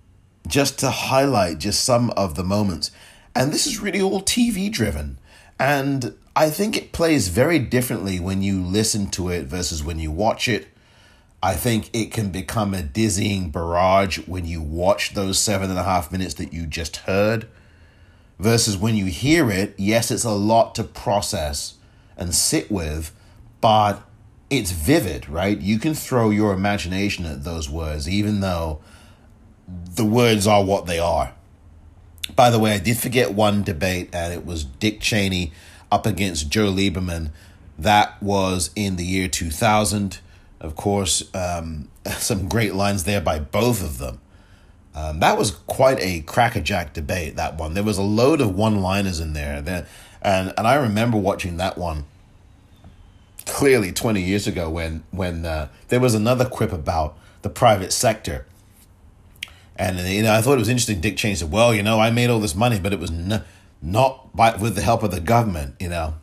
[0.47, 2.91] just to highlight just some of the moments.
[3.35, 5.19] And this is really all TV driven.
[5.59, 10.11] And I think it plays very differently when you listen to it versus when you
[10.11, 10.69] watch it.
[11.43, 15.85] I think it can become a dizzying barrage when you watch those seven and a
[15.85, 17.49] half minutes that you just heard
[18.41, 21.75] versus when you hear it, yes, it's a lot to process
[22.21, 23.13] and sit with,
[23.61, 24.03] but
[24.51, 25.59] it's vivid, right?
[25.59, 28.81] You can throw your imagination at those words, even though
[29.95, 31.33] the words are what they are.
[32.37, 35.53] By the way, I did forget one debate, and it was Dick Cheney
[35.91, 37.31] up against Joe Lieberman.
[37.79, 40.19] That was in the year 2000.
[40.61, 44.21] Of course, um, some great lines there by both of them.
[44.95, 47.37] Um, that was quite a crackerjack debate.
[47.37, 49.63] That one, there was a load of one-liners in there.
[49.63, 49.87] That,
[50.23, 52.05] and and I remember watching that one
[53.47, 58.47] clearly twenty years ago when when uh, there was another quip about the private sector.
[59.77, 61.01] And you know, I thought it was interesting.
[61.01, 63.43] Dick Cheney said, "Well, you know, I made all this money, but it was n-
[63.81, 66.15] not by with the help of the government." You know,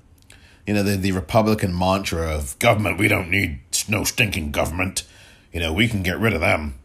[0.67, 2.99] you know the the Republican mantra of government.
[2.99, 5.03] We don't need no stinking government.
[5.51, 6.75] You know, we can get rid of them.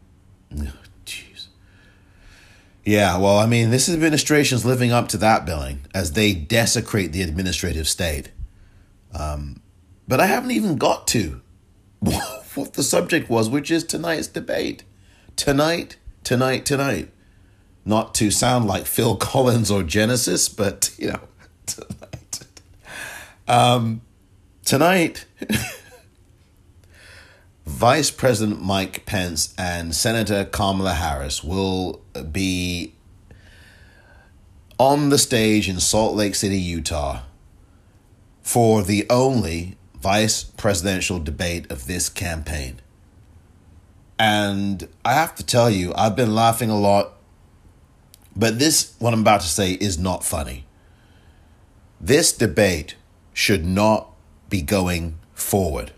[2.85, 7.21] Yeah, well, I mean, this administration's living up to that billing as they desecrate the
[7.21, 8.31] administrative state.
[9.17, 9.61] Um,
[10.07, 11.41] but I haven't even got to
[11.99, 14.83] what the subject was, which is tonight's debate.
[15.35, 17.09] Tonight, tonight, tonight.
[17.85, 21.19] not to sound like Phil Collins or Genesis, but you know,
[21.65, 22.39] tonight,
[23.47, 24.01] um,
[24.65, 25.25] tonight
[27.65, 32.01] Vice President Mike Pence and Senator Kamala Harris will
[32.31, 32.93] be
[34.77, 37.21] on the stage in Salt Lake City, Utah,
[38.41, 42.81] for the only vice presidential debate of this campaign.
[44.19, 47.13] And I have to tell you, I've been laughing a lot,
[48.35, 50.65] but this, what I'm about to say, is not funny.
[52.01, 52.95] This debate
[53.33, 54.11] should not
[54.49, 55.93] be going forward.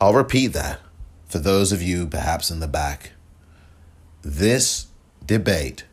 [0.00, 0.80] I'll repeat that
[1.26, 3.12] for those of you perhaps in the back.
[4.22, 4.86] This
[5.24, 5.84] debate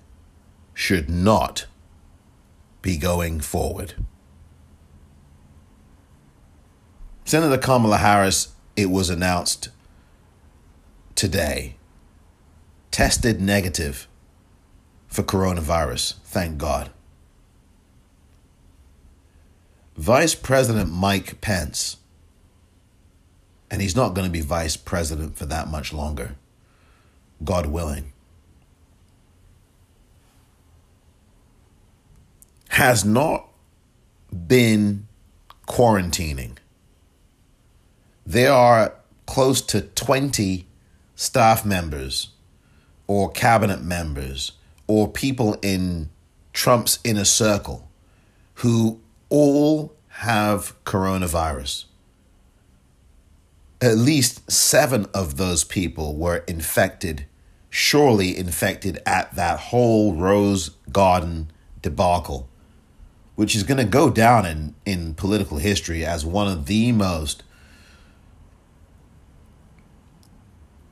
[0.74, 1.66] should not
[2.82, 3.94] be going forward.
[7.26, 9.70] Senator Kamala Harris, it was announced
[11.16, 11.76] today,
[12.92, 14.08] tested negative
[15.08, 16.16] for coronavirus.
[16.26, 16.90] Thank God.
[19.96, 21.98] Vice President Mike Pence,
[23.74, 26.36] and he's not going to be vice president for that much longer,
[27.44, 28.14] God willing,
[32.70, 33.48] has not
[34.46, 35.08] been
[35.68, 36.58] quarantining.
[38.28, 38.94] There are
[39.26, 40.68] close to 20
[41.16, 42.30] staff members
[43.08, 44.52] or cabinet members
[44.86, 46.12] or people in
[46.54, 47.90] Trump's inner circle
[48.58, 51.86] who all have coronavirus.
[53.84, 57.26] At least seven of those people were infected,
[57.70, 62.48] surely infected at that whole Rose Garden debacle,
[63.36, 67.44] which is going to go down in, in political history as one of the most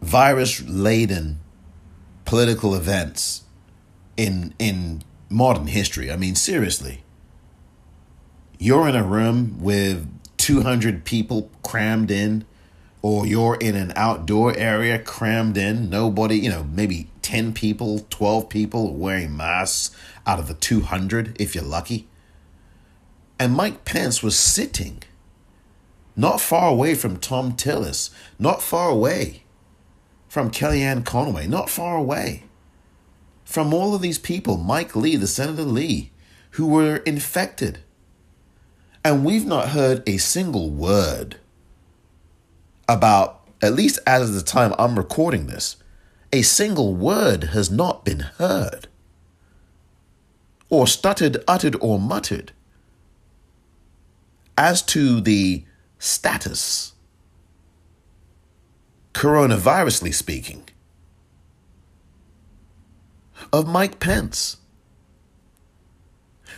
[0.02, 1.40] virus laden
[2.26, 3.44] political events
[4.18, 6.12] in in modern history.
[6.12, 7.06] I mean, seriously.
[8.60, 12.44] You're in a room with 200 people crammed in,
[13.02, 18.50] or you're in an outdoor area crammed in, nobody, you know, maybe 10 people, 12
[18.50, 19.96] people wearing masks
[20.28, 22.08] out of the 200 if you're lucky.
[23.40, 25.02] And Mike Pence was sitting
[26.16, 29.44] not far away from Thom Tillis, not far away
[30.28, 32.44] from Kellyanne Conway, not far away
[33.52, 36.12] from all of these people, Mike Lee, the Senator Lee,
[36.52, 37.80] who were infected.
[39.04, 41.38] And we've not heard a single word
[42.94, 45.78] about, at least as of the time I'm recording this,
[46.34, 48.88] a single word has not been heard,
[50.70, 52.52] or stuttered, uttered, or muttered
[54.58, 55.66] as to the
[56.00, 56.94] status,
[59.14, 60.68] coronavirusly speaking,
[63.52, 64.58] of Mike Pence.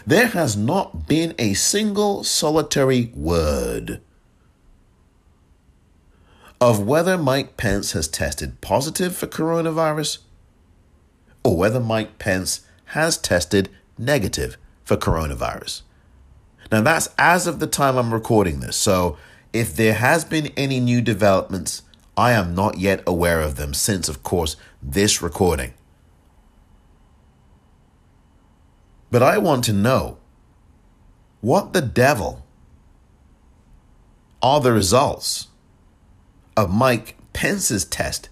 [0.06, 4.02] There has not been a single solitary word
[6.64, 10.20] of whether Mike Pence has tested positive for coronavirus
[11.44, 14.56] or whether Mike Pence has tested negative
[14.86, 15.82] for coronavirus.
[16.72, 18.78] Now, that's as of the time I'm recording this.
[18.78, 19.18] So,
[19.52, 21.82] if there has been any new developments,
[22.16, 25.74] I am not yet aware of them since, of course, this recording.
[29.12, 30.18] But I want to know
[31.42, 32.46] what the devil
[34.42, 35.50] are the results
[36.56, 38.30] of Mike Pence's test,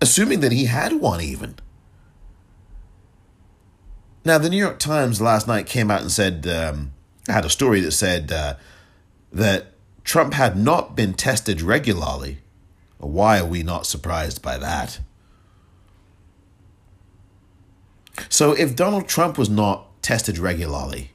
[0.00, 1.56] assuming that he had one even.
[4.24, 6.92] Now, the New York Times last night came out and said, um,
[7.28, 8.54] had a story that said uh,
[9.32, 9.72] that
[10.04, 12.38] Trump had not been tested regularly.
[12.98, 15.00] Why are we not surprised by that?
[18.28, 21.12] So, if Donald Trump was not tested regularly,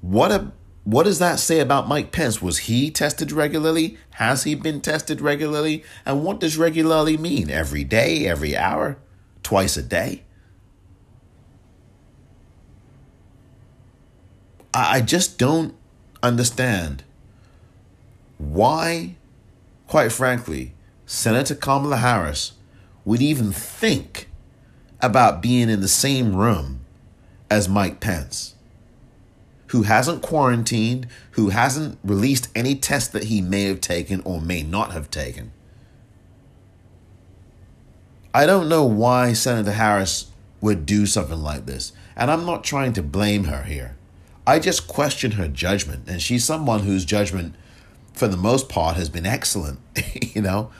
[0.00, 0.52] what a
[0.88, 2.40] what does that say about Mike Pence?
[2.40, 3.98] Was he tested regularly?
[4.12, 5.84] Has he been tested regularly?
[6.06, 7.50] And what does regularly mean?
[7.50, 8.96] Every day, every hour,
[9.42, 10.22] twice a day?
[14.72, 15.74] I just don't
[16.22, 17.04] understand
[18.38, 19.16] why,
[19.88, 20.72] quite frankly,
[21.04, 22.52] Senator Kamala Harris
[23.04, 24.30] would even think
[25.02, 26.80] about being in the same room
[27.50, 28.54] as Mike Pence,
[29.68, 34.62] who hasn't quarantined, who hasn't released any test that he may have taken or may
[34.62, 35.52] not have taken.
[38.34, 42.92] I don't know why Senator Harris would do something like this, and I'm not trying
[42.94, 43.96] to blame her here.
[44.46, 47.54] I just question her judgment, and she's someone whose judgment,
[48.12, 49.80] for the most part, has been excellent,
[50.34, 50.70] you know.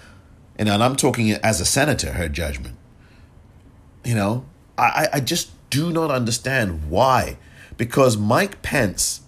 [0.56, 2.76] And I'm talking as a senator, her judgment.
[4.04, 7.36] You know, I, I just do not understand why.
[7.78, 9.22] Because Mike Pence,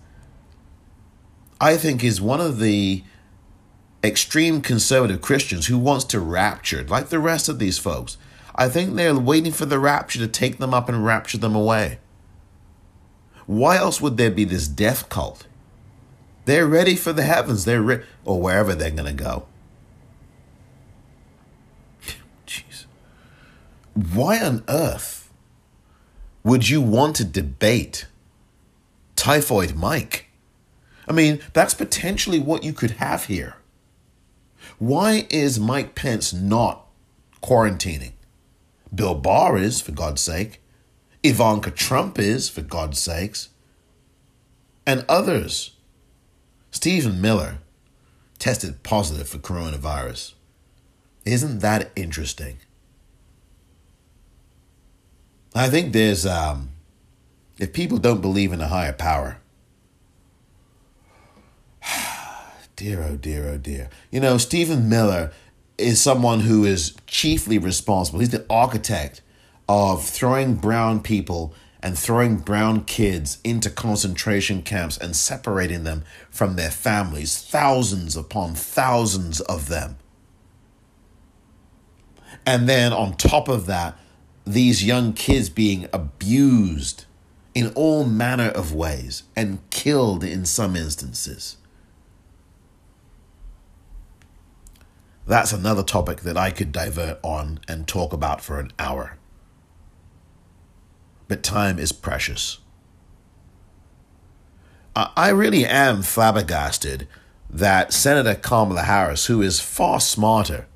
[1.59, 3.03] I think, is one of the
[4.05, 8.18] extreme conservative Christians who wants to rapture, like the rest of these folks.
[8.55, 11.98] I think they're waiting for the rapture to take them up and rapture them away.
[13.46, 15.46] Why else would there be this death cult?
[16.44, 17.64] They're ready for the heavens.
[17.64, 19.46] They're re- or wherever they're going to go.
[22.46, 22.86] Jeez.
[23.94, 25.30] Why on earth
[26.42, 28.07] would you want to debate
[29.21, 30.31] Typhoid Mike?
[31.07, 33.57] I mean, that's potentially what you could have here.
[34.79, 36.87] Why is Mike Pence not
[37.43, 38.12] quarantining?
[38.95, 40.62] Bill Barr is, for God's sake.
[41.23, 43.51] Ivanka Trump is, for God's sakes.
[44.87, 45.77] And others.
[46.71, 47.59] Stephen Miller
[48.39, 50.33] tested positive for coronavirus.
[51.27, 52.57] Isn't that interesting?
[55.55, 56.71] I think there's, um,
[57.61, 59.39] if people don't believe in a higher power,
[62.77, 63.91] dear, oh dear, oh dear.
[64.11, 65.31] You know, Stephen Miller
[65.77, 68.21] is someone who is chiefly responsible.
[68.21, 69.21] He's the architect
[69.69, 76.57] of throwing brown people and throwing brown kids into concentration camps and separating them from
[76.57, 79.97] their families, thousands upon thousands of them.
[82.47, 83.99] And then on top of that,
[84.47, 87.05] these young kids being abused
[87.61, 91.59] in all manner of ways and killed in some instances.
[95.27, 99.19] That's another topic that I could divert on and talk about for an hour.
[101.29, 102.61] But time is precious.
[104.97, 107.09] I really am flabbergasted
[107.51, 110.67] that Senator Kamala Harris, who is far smarter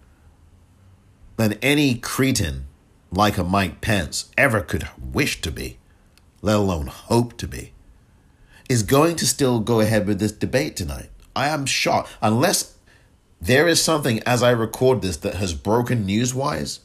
[1.39, 2.67] than any cretin
[3.11, 5.79] like a Mike Pence ever could wish to be,
[6.45, 7.73] let alone hope to be,
[8.69, 11.09] is going to still go ahead with this debate tonight.
[11.35, 12.11] I am shocked.
[12.21, 12.77] Unless
[13.41, 16.81] there is something as I record this that has broken newswise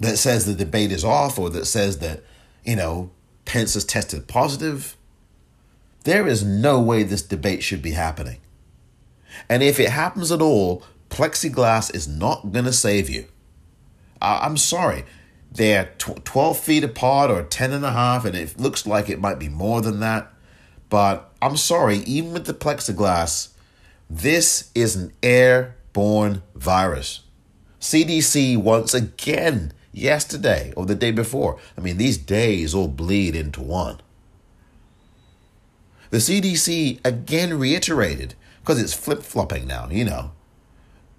[0.00, 2.24] that says the debate is off or that says that,
[2.64, 3.10] you know,
[3.44, 4.96] Pence has tested positive.
[6.02, 8.40] There is no way this debate should be happening.
[9.48, 13.26] And if it happens at all, plexiglass is not going to save you.
[14.20, 15.04] I- am sorry.
[15.54, 19.20] They're tw- 12 feet apart or 10 and a half, and it looks like it
[19.20, 20.32] might be more than that.
[20.88, 23.50] But I'm sorry, even with the plexiglass,
[24.08, 27.20] this is an airborne virus.
[27.80, 31.58] CDC once again yesterday or the day before.
[31.76, 34.00] I mean, these days all bleed into one.
[36.10, 40.32] The CDC again reiterated, because it's flip flopping now, you know,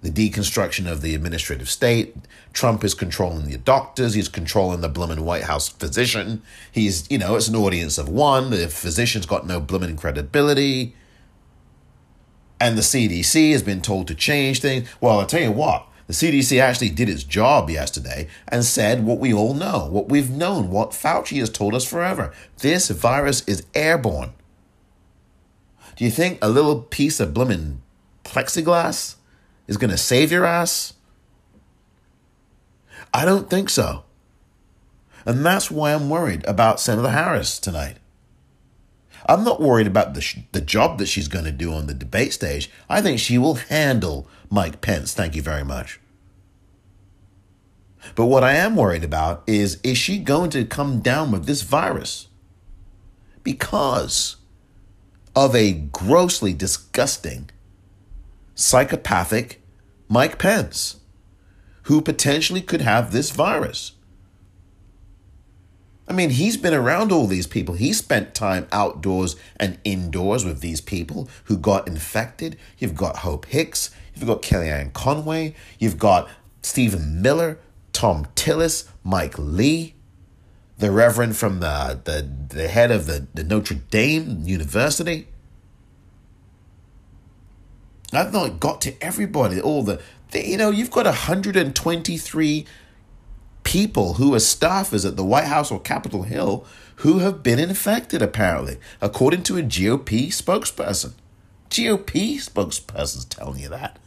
[0.04, 2.14] the deconstruction of the administrative state.
[2.52, 4.12] Trump is controlling the doctors.
[4.12, 6.42] He's controlling the bloomin' White House physician.
[6.70, 8.50] He's, you know, it's an audience of one.
[8.50, 10.94] The physician's got no bloomin' credibility.
[12.60, 14.86] And the CDC has been told to change things.
[15.00, 19.18] Well, I'll tell you what, the CDC actually did its job yesterday and said what
[19.18, 22.30] we all know, what we've known, what Fauci has told us forever.
[22.58, 24.34] This virus is airborne.
[25.96, 27.80] Do you think a little piece of bloomin'
[28.22, 29.16] plexiglass
[29.66, 30.94] is going to save your ass?
[33.12, 34.04] I don't think so.
[35.26, 37.96] And that's why I'm worried about Senator Harris tonight.
[39.26, 41.94] I'm not worried about the, sh- the job that she's going to do on the
[41.94, 42.70] debate stage.
[42.90, 45.14] I think she will handle Mike Pence.
[45.14, 45.98] Thank you very much.
[48.14, 51.62] But what I am worried about is is she going to come down with this
[51.62, 52.28] virus?
[53.42, 54.36] Because
[55.34, 57.50] of a grossly disgusting,
[58.54, 59.62] psychopathic
[60.08, 61.00] Mike Pence,
[61.84, 63.92] who potentially could have this virus.
[66.06, 67.74] I mean, he's been around all these people.
[67.74, 72.58] He spent time outdoors and indoors with these people who got infected.
[72.78, 76.28] You've got Hope Hicks, you've got Kellyanne Conway, you've got
[76.62, 77.58] Stephen Miller,
[77.92, 79.94] Thom Tillis, Mike Lee,
[80.78, 85.28] the Reverend from the, the, the head of the, the Notre Dame University.
[88.16, 90.00] I've not got to everybody, all the,
[90.30, 92.66] the you know, you've got 123
[93.64, 98.22] people who are staffers at the White House or Capitol Hill who have been infected,
[98.22, 101.14] apparently, according to a GOP spokesperson.
[101.70, 103.98] GOP spokesperson's telling you that.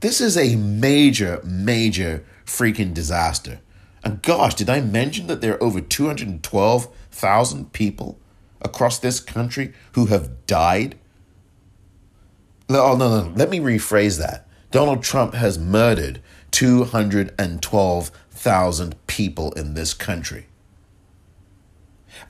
[0.00, 3.60] This is a major, major freaking disaster.
[4.04, 8.20] And gosh, did I mention that there are over 212,000 people
[8.60, 10.96] across this country who have died?
[12.68, 14.48] Oh, no, no, let me rephrase that.
[14.70, 20.46] Donald Trump has murdered 212,000 people in this country.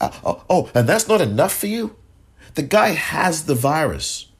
[0.00, 1.96] Uh, oh, oh, and that's not enough for you?
[2.54, 4.30] The guy has the virus.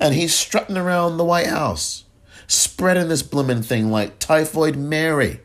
[0.00, 2.04] And he's strutting around the White House,
[2.46, 5.40] spreading this blooming thing like Typhoid Mary,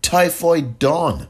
[0.00, 1.28] Typhoid Dawn.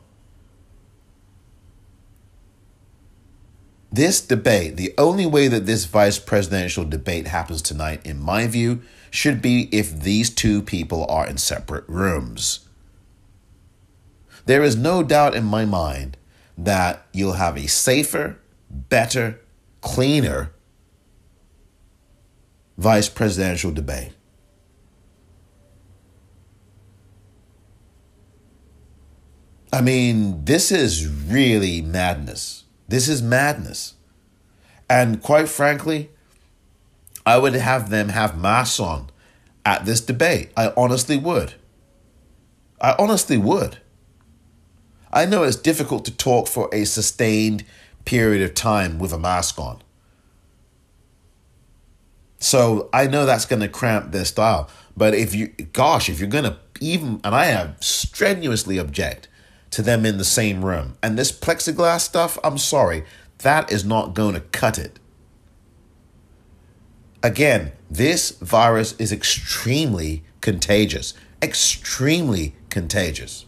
[3.97, 8.83] This debate, the only way that this vice presidential debate happens tonight, in my view,
[9.11, 12.69] should be if these two people are in separate rooms.
[14.45, 16.19] There is no doubt in my mind
[16.59, 18.39] that you'll have a safer,
[18.69, 19.41] better,
[19.81, 20.53] cleaner
[22.77, 24.13] vice presidential debate.
[29.73, 32.65] I mean, this is really madness.
[32.89, 33.95] This is madness.
[34.89, 36.11] And quite frankly,
[37.25, 39.11] I would have them have masks on
[39.65, 40.51] at this debate.
[40.57, 41.55] I honestly would.
[42.81, 43.79] I honestly would.
[45.13, 47.65] I know it's difficult to talk for a sustained
[48.05, 49.83] period of time with a mask on.
[52.39, 54.71] So I know that's going to cramp their style.
[54.97, 59.29] But if you, gosh, if you're going to even, and I have strenuously object
[59.71, 60.97] to them in the same room.
[61.03, 63.05] And this plexiglass stuff, I'm sorry,
[63.39, 64.99] that is not going to cut it.
[67.23, 71.15] Again, this virus is extremely contagious.
[71.43, 73.47] Extremely contagious.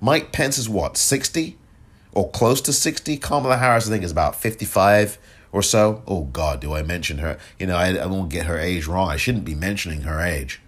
[0.00, 1.58] Mike Pence is what, 60
[2.12, 3.16] or close to 60?
[3.18, 5.18] Kamala Harris, I think, is about 55
[5.52, 6.02] or so.
[6.06, 7.38] Oh, God, do I mention her?
[7.58, 9.08] You know, I, I won't get her age wrong.
[9.08, 10.60] I shouldn't be mentioning her age.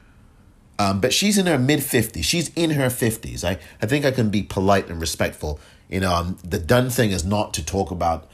[0.82, 2.24] Um, but she's in her mid 50s.
[2.24, 3.44] She's in her 50s.
[3.44, 5.60] I, I think I can be polite and respectful.
[5.88, 8.28] You know, um, the done thing is not to talk about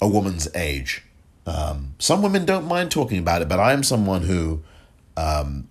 [0.00, 1.04] a woman's age.
[1.46, 4.62] Um, some women don't mind talking about it, but I am someone who,
[5.16, 5.68] um,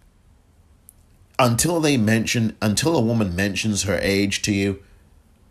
[1.38, 4.82] until they mention, until a woman mentions her age to you,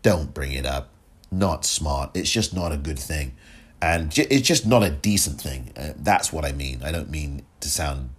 [0.01, 0.89] don't bring it up.
[1.31, 2.11] Not smart.
[2.15, 3.35] It's just not a good thing.
[3.79, 5.71] And it's just not a decent thing.
[5.77, 6.81] Uh, that's what I mean.
[6.83, 8.09] I don't mean to sound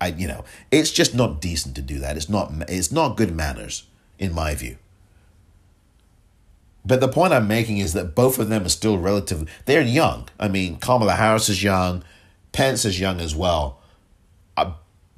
[0.00, 2.16] I you know, it's just not decent to do that.
[2.16, 3.84] It's not it's not good manners
[4.18, 4.76] in my view.
[6.84, 10.28] But the point I'm making is that both of them are still relatively they're young.
[10.38, 12.02] I mean, Kamala Harris is young,
[12.52, 13.80] Pence is young as well.
[14.56, 14.72] Uh,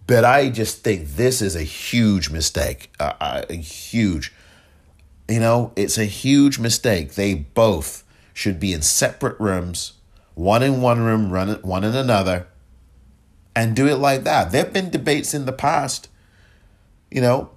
[0.07, 2.91] but I just think this is a huge mistake.
[2.99, 4.33] Uh, uh a huge
[5.29, 7.15] you know, it's a huge mistake.
[7.15, 8.05] They both
[8.35, 9.95] should be in separate rooms,
[10.35, 11.31] one in one room,
[11.63, 12.49] one in another
[13.55, 14.51] and do it like that.
[14.51, 16.09] There have been debates in the past.
[17.11, 17.51] You know,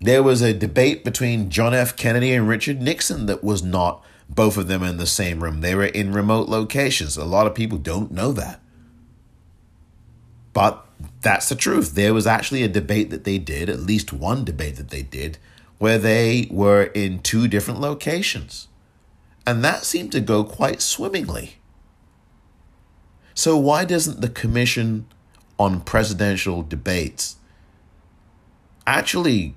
[0.00, 1.96] there was a debate between John F.
[1.96, 5.60] Kennedy and Richard Nixon that was not both of them in the same room.
[5.60, 7.16] They were in remote locations.
[7.16, 8.60] A lot of people don't know that.
[10.52, 10.86] But
[11.20, 11.94] that's the truth.
[11.94, 15.38] There was actually a debate that they did, at least one debate that they did,
[15.78, 18.68] where they were in two different locations.
[19.46, 21.56] And that seemed to go quite swimmingly.
[23.34, 25.06] So, why doesn't the Commission
[25.58, 27.36] on Presidential Debates
[28.86, 29.56] actually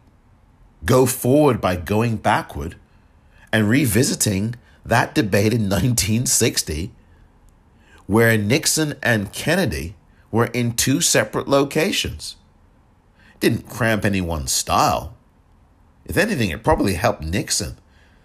[0.83, 2.75] go forward by going backward
[3.53, 6.91] and revisiting that debate in 1960
[8.07, 9.95] where Nixon and Kennedy
[10.31, 12.35] were in two separate locations?
[13.35, 15.15] It didn't cramp anyone's style.
[16.05, 17.77] If anything, it probably helped Nixon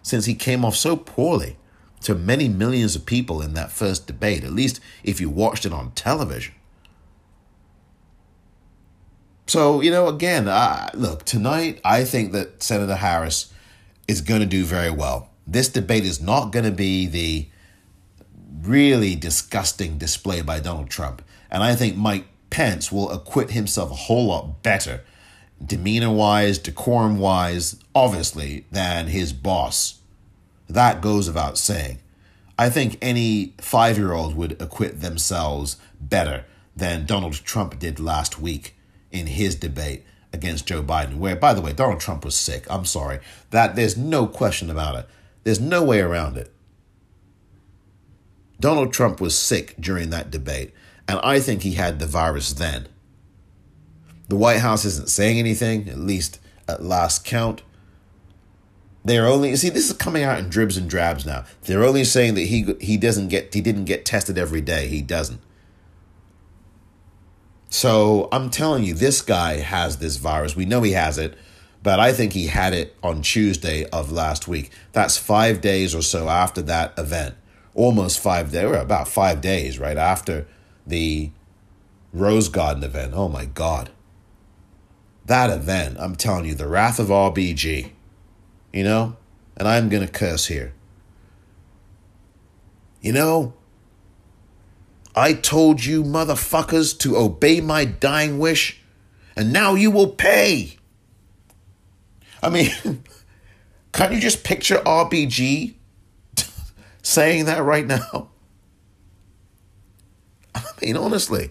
[0.03, 1.57] since he came off so poorly
[2.03, 5.73] to many millions of people in that first debate, at least if you watched it
[5.73, 6.55] on television.
[9.47, 13.53] So, you know, again, uh, look, tonight I think that Senator Harris
[14.09, 15.31] is going to do very well.
[15.47, 17.49] This debate is not going to be the
[18.63, 21.23] really disgusting display by Donald Trump.
[21.51, 25.03] And I think Mike Pence will acquit himself a whole lot better,
[25.65, 30.01] demeanor wise, decorum wise, obviously, than his boss,
[30.75, 31.99] that goes without saying.
[32.59, 36.45] I think any five year old would acquit themselves better
[36.77, 38.75] than Donald Trump did last week
[39.11, 42.65] in his debate against Joe Biden, where, by the way, Donald Trump was sick.
[42.71, 43.21] I'm sorry.
[43.51, 45.09] That there's no question about it.
[45.45, 46.53] There's no way around it.
[48.61, 50.73] Donald Trump was sick during that debate,
[51.09, 52.89] and I think he had the virus then.
[54.29, 57.63] The White House isn't saying anything, at least at last count.
[59.05, 61.45] They're only see this is coming out in dribs and drabs now.
[61.63, 64.89] They're only saying that he he doesn't get he didn't get tested every day.
[64.89, 65.41] He doesn't.
[67.71, 70.55] So I'm telling you, this guy has this virus.
[70.55, 71.37] We know he has it,
[71.83, 74.71] but I think he had it on Tuesday of last week.
[74.93, 77.35] That's five days or so after that event.
[77.75, 80.47] Almost five days, or about five days, right after
[80.87, 81.31] the
[82.13, 83.15] Rose Garden event.
[83.15, 83.91] Oh my God.
[85.27, 87.93] that event, I'm telling you, the wrath of RBG,
[88.73, 89.17] you know,
[89.57, 90.73] and I'm going to curse here.
[93.01, 93.55] You know,
[95.15, 98.81] I told you motherfuckers to obey my dying wish,
[99.37, 100.77] and now you will pay.
[102.43, 102.71] I mean,
[103.93, 105.75] can't you just picture RBG
[107.03, 108.31] saying that right now?
[110.55, 111.51] I mean, honestly.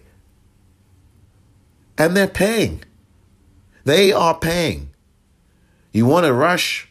[1.97, 2.84] And they're paying.
[3.84, 4.91] They are paying.
[5.91, 6.91] You want to rush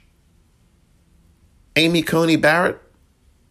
[1.77, 2.81] Amy Coney Barrett,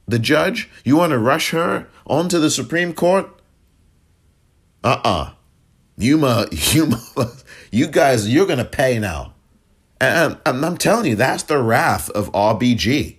[0.07, 0.69] the judge?
[0.83, 3.25] You want to rush her onto the Supreme Court?
[4.83, 5.09] Uh uh-uh.
[5.09, 5.31] uh
[5.97, 6.91] You, mu- you,
[7.71, 9.33] you guys, you're going to pay now.
[10.01, 13.17] And I'm, I'm telling you, that's the wrath of RBG.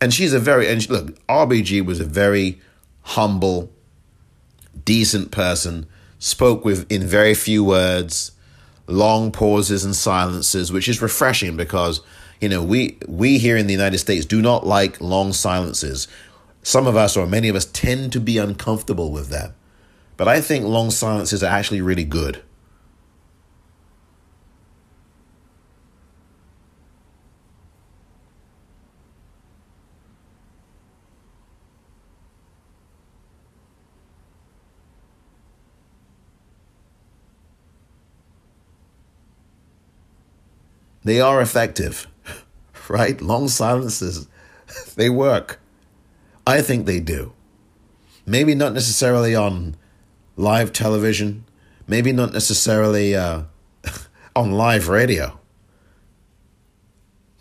[0.00, 2.60] And she's a very, and look, RBG was a very
[3.02, 3.70] humble,
[4.84, 5.86] decent person,
[6.18, 8.32] spoke with in very few words,
[8.86, 12.00] long pauses and silences, which is refreshing because
[12.40, 16.08] you know we we here in the United States do not like long silences.
[16.62, 19.52] Some of us or many of us tend to be uncomfortable with that.
[20.16, 22.42] But I think long silences are actually really good.
[41.02, 42.06] They are effective,
[42.90, 43.20] right?
[43.20, 44.26] Long silences,
[44.96, 45.60] they work.
[46.46, 47.32] I think they do.
[48.26, 49.76] Maybe not necessarily on
[50.36, 51.44] live television,
[51.86, 53.42] maybe not necessarily uh,
[54.36, 55.38] on live radio,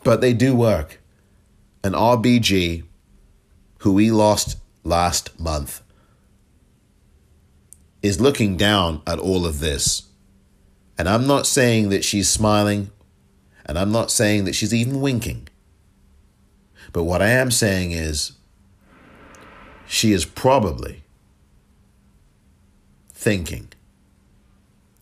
[0.03, 1.01] but they do work.
[1.83, 2.83] An RBG,
[3.79, 5.81] who we lost last month,
[8.03, 10.03] is looking down at all of this.
[10.97, 12.91] And I'm not saying that she's smiling
[13.69, 15.47] and I'm not saying that she's even winking.
[16.91, 18.31] But what I am saying is
[19.85, 21.03] she is probably
[23.13, 23.67] thinking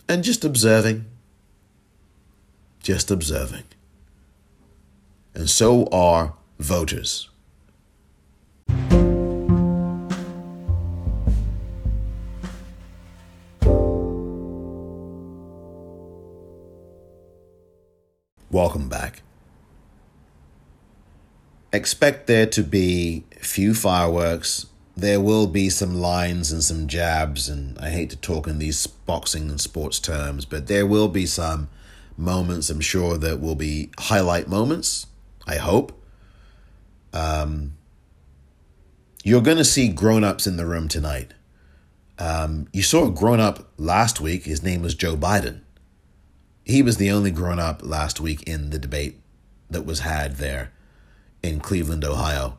[0.10, 1.06] and just observing.
[2.84, 3.64] Just observing.
[5.34, 7.30] And so are voters.
[18.58, 19.22] Welcome back.
[21.72, 24.66] Expect there to be few fireworks.
[24.96, 28.88] There will be some lines and some jabs, and I hate to talk in these
[28.88, 31.70] boxing and sports terms, but there will be some
[32.18, 35.06] moments, I'm sure, that will be highlight moments.
[35.46, 35.92] I hope.
[37.14, 37.78] Um,
[39.24, 41.36] you're going to see grown ups in the room tonight.
[42.18, 44.46] Um, you saw a grown up last week.
[44.46, 45.62] His name was Joe Biden.
[46.68, 49.22] He was the only grown up last week in the debate
[49.70, 50.74] that was had there
[51.42, 52.58] in Cleveland, Ohio.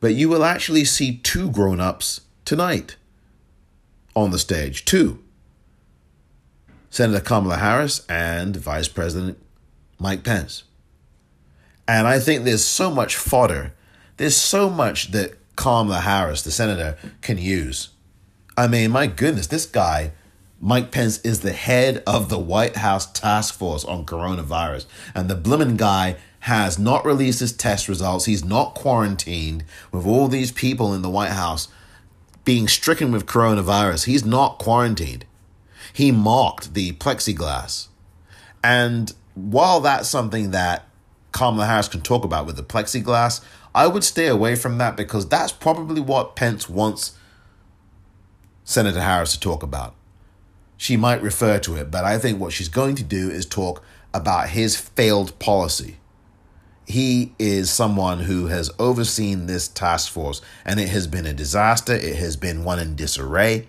[0.00, 2.96] But you will actually see two grown ups tonight
[4.16, 4.86] on the stage.
[4.86, 5.22] Two.
[6.88, 9.36] Senator Kamala Harris and Vice President
[9.98, 10.62] Mike Pence.
[11.86, 13.74] And I think there's so much fodder.
[14.16, 17.90] There's so much that Kamala Harris, the senator, can use.
[18.56, 20.12] I mean, my goodness, this guy
[20.60, 24.86] Mike Pence is the head of the White House task force on coronavirus.
[25.14, 28.24] And the blimmin' guy has not released his test results.
[28.24, 31.68] He's not quarantined with all these people in the White House
[32.44, 34.06] being stricken with coronavirus.
[34.06, 35.24] He's not quarantined.
[35.92, 37.86] He mocked the plexiglass.
[38.64, 40.88] And while that's something that
[41.30, 43.40] Kamala Harris can talk about with the plexiglass,
[43.76, 47.16] I would stay away from that because that's probably what Pence wants
[48.64, 49.94] Senator Harris to talk about
[50.78, 53.82] she might refer to it, but I think what she's going to do is talk
[54.14, 55.96] about his failed policy.
[56.86, 61.92] He is someone who has overseen this task force, and it has been a disaster.
[61.92, 63.66] It has been one in disarray.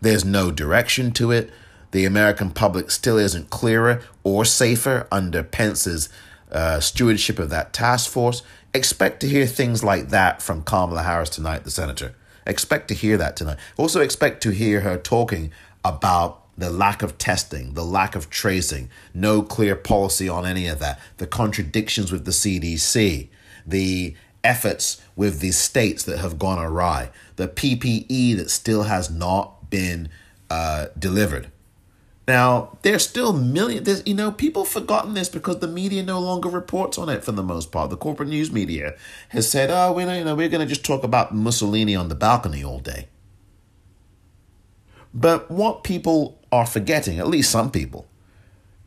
[0.00, 1.50] There's no direction to it.
[1.90, 6.08] The American public still isn't clearer or safer under Pence's
[6.50, 8.42] uh, stewardship of that task force.
[8.74, 12.14] Expect to hear things like that from Kamala Harris tonight, the senator.
[12.46, 13.58] Expect to hear that tonight.
[13.76, 15.52] Also, expect to hear her talking
[15.88, 20.80] about the lack of testing, the lack of tracing, no clear policy on any of
[20.80, 23.28] that, the contradictions with the CDC,
[23.66, 29.70] the efforts with the states that have gone awry, the PPE that still has not
[29.70, 30.08] been
[30.50, 31.50] uh, delivered.
[32.26, 36.20] Now, there's still millions, there's, you know, people have forgotten this because the media no
[36.20, 37.88] longer reports on it for the most part.
[37.88, 38.96] The corporate news media
[39.30, 42.14] has said, oh, we, you know, we're going to just talk about Mussolini on the
[42.14, 43.08] balcony all day.
[45.14, 48.06] But what people are forgetting, at least some people,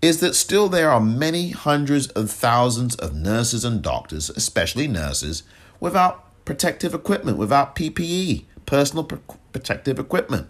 [0.02, 5.44] is that still there are many hundreds of thousands of nurses and doctors, especially nurses,
[5.80, 9.18] without protective equipment, without PPE, personal pr-
[9.52, 10.48] protective equipment.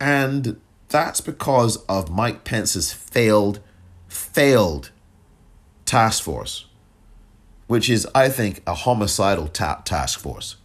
[0.00, 3.60] And that's because of Mike Pence's failed,
[4.08, 4.90] failed
[5.84, 6.66] task force,
[7.66, 10.56] which is, I think, a homicidal ta- task force.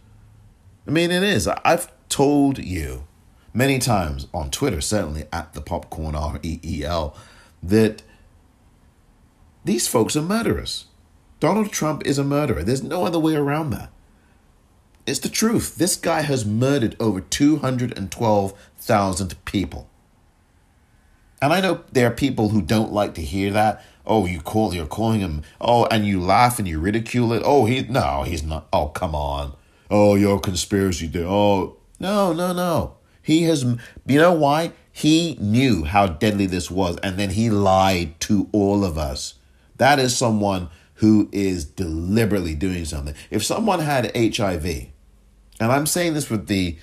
[0.86, 1.48] I mean, it is.
[1.48, 3.04] I've told you
[3.52, 7.16] many times on Twitter, certainly at the popcorn R E E L,
[7.62, 8.02] that
[9.64, 10.86] these folks are murderers.
[11.40, 12.62] Donald Trump is a murderer.
[12.62, 13.90] There's no other way around that.
[15.06, 15.76] It's the truth.
[15.76, 19.90] This guy has murdered over 212,000 people.
[21.42, 23.84] And I know there are people who don't like to hear that.
[24.06, 25.42] Oh, you call you're calling him.
[25.60, 27.42] Oh, and you laugh and you ridicule it.
[27.44, 28.66] Oh, he no, he's not.
[28.72, 29.54] Oh, come on.
[29.96, 31.24] Oh, you're a conspiracy theory.
[31.24, 32.96] Oh, no, no, no.
[33.22, 33.62] He has.
[33.62, 34.72] You know why?
[34.90, 39.34] He knew how deadly this was, and then he lied to all of us.
[39.76, 43.14] That is someone who is deliberately doing something.
[43.30, 44.66] If someone had HIV,
[45.60, 46.76] and I'm saying this with the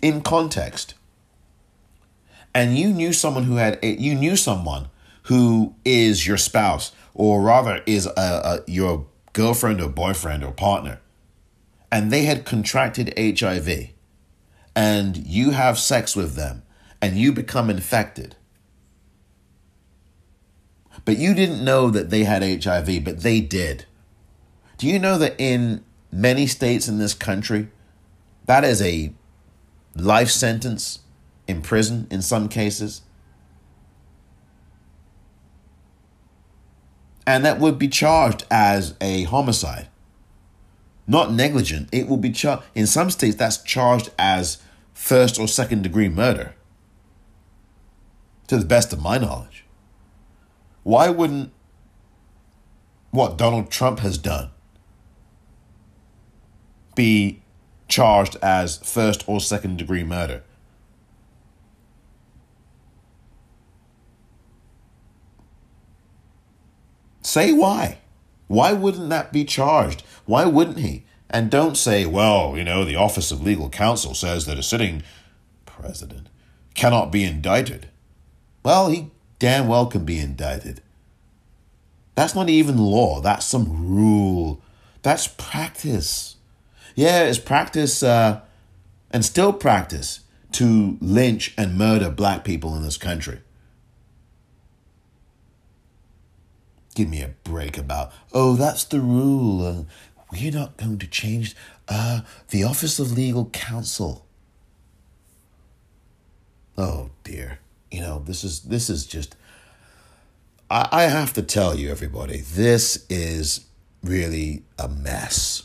[0.00, 0.94] in context,
[2.54, 4.88] and you knew someone who had you knew someone
[5.24, 11.01] who is your spouse, or rather is a, a your girlfriend or boyfriend or partner,
[11.92, 13.90] and they had contracted HIV,
[14.74, 16.64] and you have sex with them,
[17.00, 18.34] and you become infected
[21.04, 23.86] but you didn't know that they had HIV, but they did.
[24.78, 27.68] Do you know that in many states in this country,
[28.46, 29.12] that is a
[29.94, 31.00] life sentence
[31.48, 33.02] in prison in some cases?
[37.26, 39.88] And that would be charged as a homicide.
[41.12, 41.90] Not negligent.
[41.92, 42.62] It will be charged.
[42.74, 44.62] In some states, that's charged as
[44.94, 46.54] first or second degree murder.
[48.46, 49.66] To the best of my knowledge.
[50.84, 51.52] Why wouldn't
[53.10, 54.52] what Donald Trump has done
[56.94, 57.42] be
[57.88, 60.42] charged as first or second degree murder?
[67.20, 67.98] Say why.
[68.52, 70.02] Why wouldn't that be charged?
[70.26, 71.04] Why wouldn't he?
[71.30, 75.02] And don't say, well, you know, the Office of Legal Counsel says that a sitting
[75.64, 76.28] president
[76.74, 77.88] cannot be indicted.
[78.62, 80.82] Well, he damn well can be indicted.
[82.14, 84.60] That's not even law, that's some rule.
[85.00, 86.36] That's practice.
[86.94, 88.42] Yeah, it's practice uh,
[89.10, 90.20] and still practice
[90.52, 93.40] to lynch and murder black people in this country.
[96.94, 99.64] Give me a break about, oh, that's the rule.
[99.66, 99.82] Uh,
[100.30, 101.54] we're not going to change
[101.88, 104.26] uh, the Office of Legal Counsel.
[106.76, 107.58] Oh dear.
[107.90, 109.36] You know, this is this is just
[110.70, 113.66] I, I have to tell you, everybody, this is
[114.02, 115.64] really a mess.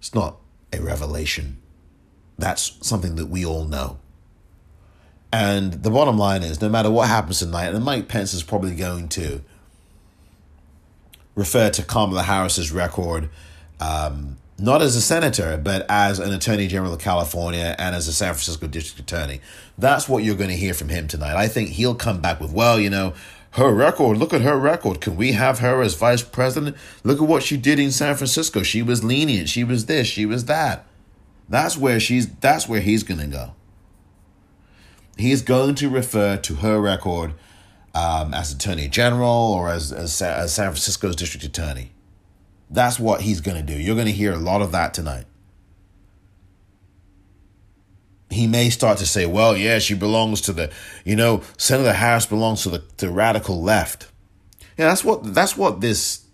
[0.00, 0.38] It's not
[0.72, 1.62] a revelation.
[2.36, 3.98] That's something that we all know.
[5.32, 8.74] And the bottom line is no matter what happens tonight, and Mike Pence is probably
[8.74, 9.42] going to
[11.34, 13.28] refer to Kamala Harris's record,
[13.80, 18.12] um, not as a senator, but as an attorney general of California and as a
[18.12, 19.40] San Francisco district attorney.
[19.76, 21.36] That's what you're going to hear from him tonight.
[21.36, 23.14] I think he'll come back with, well, you know,
[23.52, 25.00] her record, look at her record.
[25.00, 26.76] Can we have her as vice president?
[27.04, 28.62] Look at what she did in San Francisco.
[28.62, 29.48] She was lenient.
[29.48, 30.86] She was this, she was that.
[31.48, 33.54] That's where she's that's where he's going to go.
[35.16, 37.34] He's going to refer to her record
[37.94, 41.92] um, as Attorney General or as, as, as San Francisco's District Attorney.
[42.70, 43.80] That's what he's going to do.
[43.80, 45.26] You're going to hear a lot of that tonight.
[48.30, 50.72] He may start to say, well, yeah, she belongs to the,
[51.04, 54.08] you know, Senator Harris belongs to the, the radical left.
[54.76, 56.24] Yeah, that's what that's what this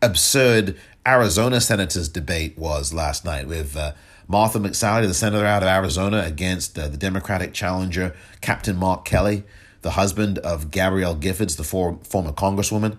[0.00, 0.76] absurd
[1.06, 3.92] Arizona senators debate was last night with uh,
[4.28, 9.44] Martha McSally, the senator out of Arizona, against uh, the Democratic challenger Captain Mark Kelly,
[9.86, 12.98] the husband of Gabrielle Giffords, the for, former congresswoman.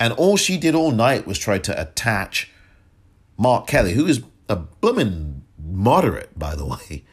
[0.00, 2.50] And all she did all night was try to attach
[3.36, 7.04] Mark Kelly, who is a blooming moderate, by the way,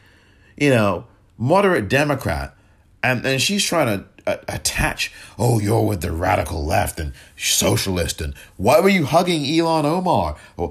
[0.56, 1.04] you know,
[1.36, 2.56] moderate Democrat.
[3.02, 8.22] And, and she's trying to uh, attach, oh, you're with the radical left and socialist.
[8.22, 10.38] And why were you hugging Ilhan Omar?
[10.56, 10.70] Or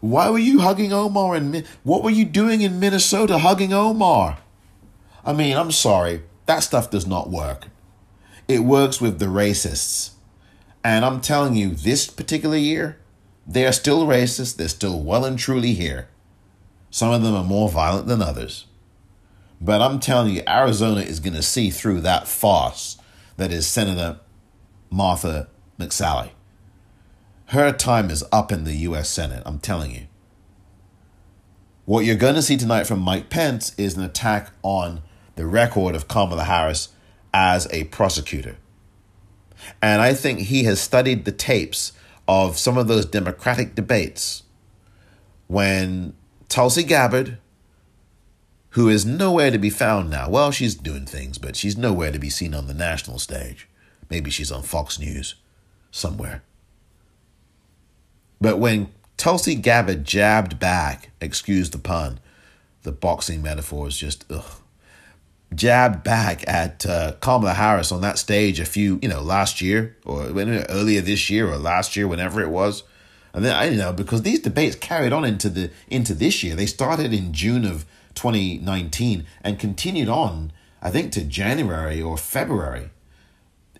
[0.00, 1.34] why were you hugging Omar?
[1.34, 4.36] And what were you doing in Minnesota hugging Omar?
[5.24, 6.24] I mean, I'm sorry.
[6.44, 7.68] That stuff does not work.
[8.48, 10.10] It works with the racists.
[10.84, 12.98] And I'm telling you, this particular year,
[13.46, 14.56] they are still racist.
[14.56, 16.08] They're still well and truly here.
[16.90, 18.66] Some of them are more violent than others.
[19.60, 22.98] But I'm telling you, Arizona is going to see through that farce
[23.36, 24.20] that is Senator
[24.90, 26.30] Martha McSally.
[27.46, 29.08] Her time is up in the U.S.
[29.08, 30.06] Senate, I'm telling you.
[31.84, 35.02] What you're going to see tonight from Mike Pence is an attack on
[35.36, 36.88] the record of Kamala Harris
[37.36, 38.56] as a prosecutor.
[39.82, 41.92] And I think he has studied the tapes
[42.26, 44.44] of some of those Democratic debates
[45.46, 46.14] when
[46.48, 47.36] Tulsi Gabbard,
[48.70, 52.18] who is nowhere to be found now, well, she's doing things, but she's nowhere to
[52.18, 53.68] be seen on the national stage.
[54.08, 55.34] Maybe she's on Fox News
[55.90, 56.42] somewhere.
[58.40, 62.18] But when Tulsi Gabbard jabbed back, excuse the pun,
[62.82, 64.62] the boxing metaphor is just ugh,
[65.56, 69.96] jabbed back at uh, Kamala Harris on that stage a few, you know, last year
[70.04, 72.82] or earlier this year or last year, whenever it was.
[73.32, 76.54] And then I you know because these debates carried on into the into this year.
[76.54, 77.84] They started in June of
[78.14, 82.90] 2019 and continued on, I think, to January or February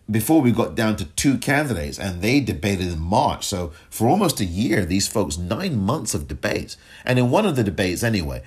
[0.09, 3.45] before we got down to two candidates and they debated in March.
[3.45, 6.77] So for almost a year, these folks, nine months of debates.
[7.05, 8.43] And in one of the debates, anyway,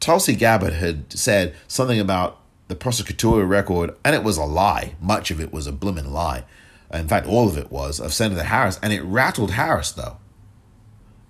[0.00, 4.94] Tulsi Gabbard had said something about the prosecutorial record, and it was a lie.
[5.00, 6.44] Much of it was a blooming lie.
[6.92, 10.18] In fact, all of it was of Senator Harris, and it rattled Harris, though.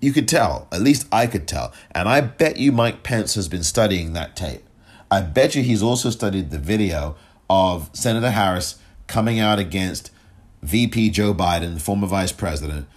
[0.01, 1.73] You could tell, at least I could tell.
[1.93, 4.63] And I bet you Mike Pence has been studying that tape.
[5.11, 7.17] I bet you he's also studied the video
[7.49, 10.11] of Senator Harris coming out against
[10.63, 12.89] VP Joe Biden, the former vice president,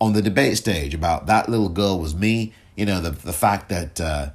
[0.00, 2.52] on the debate stage about that little girl was me.
[2.76, 4.30] You know, the, the fact that uh,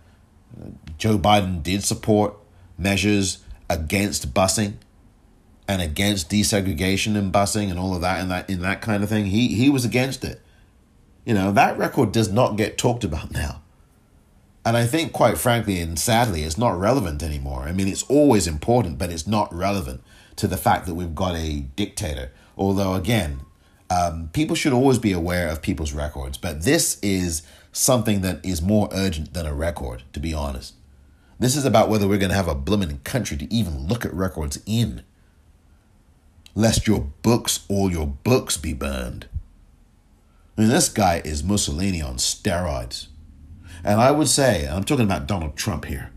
[0.97, 2.35] Joe Biden did support
[2.77, 3.39] measures
[3.69, 4.73] against busing
[5.67, 9.09] and against desegregation and busing and all of that and that in that kind of
[9.09, 9.27] thing.
[9.27, 10.41] He he was against it.
[11.25, 13.61] You know, that record does not get talked about now.
[14.65, 17.63] And I think, quite frankly and sadly, it's not relevant anymore.
[17.63, 20.03] I mean, it's always important, but it's not relevant
[20.35, 22.31] to the fact that we've got a dictator.
[22.57, 23.41] Although, again,
[23.89, 27.41] um, people should always be aware of people's records, but this is
[27.71, 30.73] something that is more urgent than a record, to be honest.
[31.39, 34.13] This is about whether we're going to have a blooming country to even look at
[34.13, 35.03] records in,
[36.53, 39.27] lest your books, all your books, be burned.
[40.57, 43.07] I mean, this guy is Mussolini on steroids.
[43.83, 46.11] And I would say, I'm talking about Donald Trump here,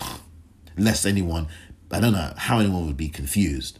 [0.76, 1.46] lest anyone
[1.90, 3.78] I don't know how anyone would be confused.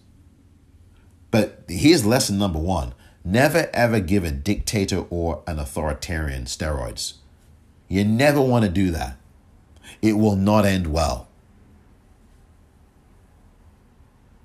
[1.30, 7.14] But here's lesson number one never ever give a dictator or an authoritarian steroids.
[7.88, 9.17] You never want to do that.
[10.00, 11.28] It will not end well.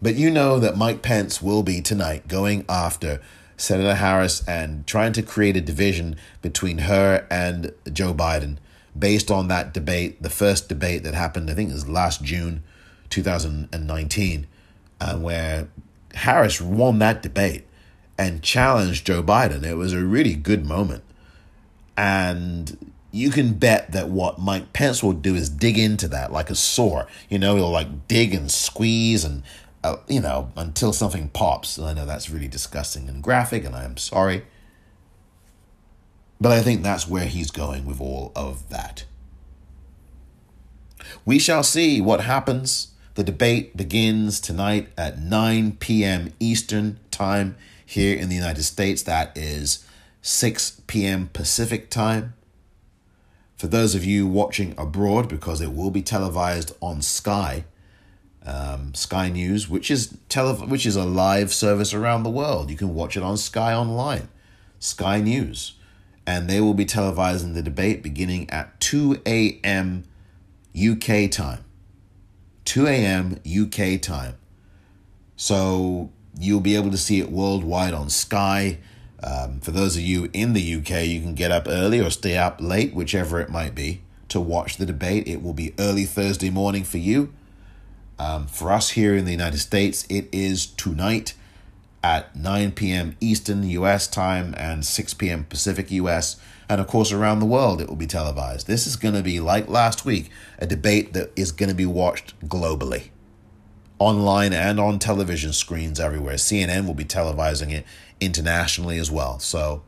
[0.02, 3.22] But you know that Mike Pence will be tonight going after
[3.56, 8.58] Senator Harris and trying to create a division between her and Joe Biden
[8.98, 12.64] based on that debate, the first debate that happened, I think it was last June
[13.10, 14.48] 2019,
[15.00, 15.68] uh, where
[16.14, 17.66] Harris won that debate
[18.18, 19.64] and challenged Joe Biden.
[19.64, 21.04] It was a really good moment.
[21.98, 26.50] And you can bet that what Mike Pence will do is dig into that like
[26.50, 27.08] a sore.
[27.30, 29.44] You know, he'll like dig and squeeze and,
[29.84, 31.78] uh, you know, until something pops.
[31.78, 34.46] And I know that's really disgusting and graphic, and I am sorry.
[36.42, 39.06] But I think that's where he's going with all of that.
[41.24, 46.34] We shall see what happens the debate begins tonight at 9 p.m.
[46.40, 47.56] Eastern Time
[47.86, 49.04] here in the United States.
[49.04, 49.86] That is
[50.24, 51.30] 6 p.m.
[51.32, 52.34] Pacific Time.
[53.64, 57.64] For those of you watching abroad, because it will be televised on Sky,
[58.46, 62.70] um, Sky News, which is tele- which is a live service around the world.
[62.70, 64.28] You can watch it on Sky Online,
[64.80, 65.76] Sky News,
[66.28, 70.04] and they will be televising the debate beginning at 2 a.m.
[70.78, 71.64] UK time.
[72.66, 73.40] 2 a.m.
[73.48, 74.36] UK time.
[75.38, 78.80] So you'll be able to see it worldwide on Sky.
[79.24, 82.38] Um, for those of you in the UK, you can get up early or stay
[82.38, 85.28] up late, whichever it might be, to watch the debate.
[85.28, 87.34] It will be early Thursday morning for you.
[88.20, 91.36] Um, for us here in the United States, it is tonight
[92.04, 93.16] at 9 p.m.
[93.22, 95.46] Eastern US time and 6 p.m.
[95.46, 96.36] Pacific US.
[96.68, 98.68] And of course, around the world, it will be televised.
[98.68, 101.86] This is going to be, like last week, a debate that is going to be
[101.86, 103.10] watched globally,
[104.00, 106.36] online and on television screens everywhere.
[106.36, 107.86] CNN will be televising it
[108.26, 109.40] internationally as well.
[109.40, 109.84] So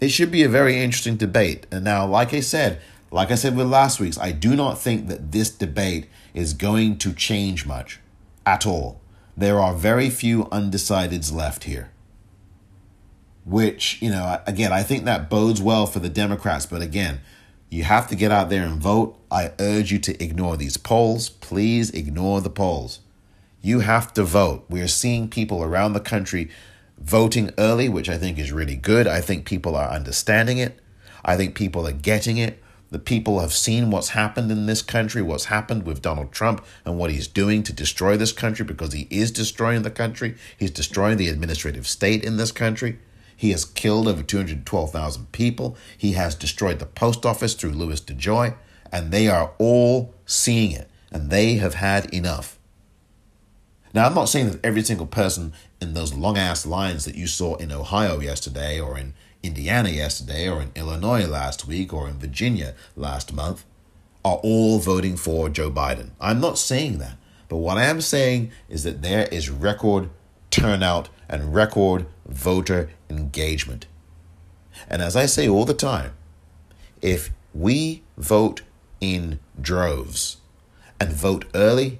[0.00, 1.66] it should be a very interesting debate.
[1.70, 5.08] And now, like I said, like I said with last week's, I do not think
[5.08, 8.00] that this debate is going to change much
[8.44, 9.00] at all.
[9.36, 11.90] There are very few undecideds left here
[13.44, 16.66] which, you know, again, I think that bodes well for the Democrats.
[16.66, 17.20] But again,
[17.70, 19.18] You have to get out there and vote.
[19.30, 21.28] I urge you to ignore these polls.
[21.28, 23.00] Please ignore the polls.
[23.60, 24.66] You have to vote.
[24.68, 26.48] We are seeing people around the country
[26.98, 29.06] voting early, which I think is really good.
[29.06, 30.78] I think people are understanding it.
[31.24, 32.62] I think people are getting it.
[32.90, 36.96] The people have seen what's happened in this country, what's happened with Donald Trump, and
[36.96, 40.36] what he's doing to destroy this country because he is destroying the country.
[40.56, 42.98] He's destroying the administrative state in this country.
[43.36, 45.76] He has killed over 212,000 people.
[45.98, 48.56] He has destroyed the post office through Louis DeJoy,
[48.90, 52.57] and they are all seeing it, and they have had enough.
[53.98, 57.26] Now, I'm not saying that every single person in those long ass lines that you
[57.26, 62.20] saw in Ohio yesterday, or in Indiana yesterday, or in Illinois last week, or in
[62.20, 63.64] Virginia last month,
[64.24, 66.10] are all voting for Joe Biden.
[66.20, 67.16] I'm not saying that.
[67.48, 70.10] But what I am saying is that there is record
[70.52, 73.88] turnout and record voter engagement.
[74.88, 76.12] And as I say all the time,
[77.02, 78.62] if we vote
[79.00, 80.36] in droves
[81.00, 81.98] and vote early,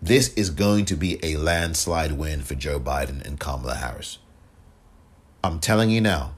[0.00, 4.18] this is going to be a landslide win for Joe Biden and Kamala Harris.
[5.42, 6.34] I'm telling you now,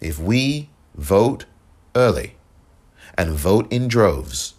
[0.00, 1.46] if we vote
[1.94, 2.36] early
[3.16, 4.54] and vote in droves,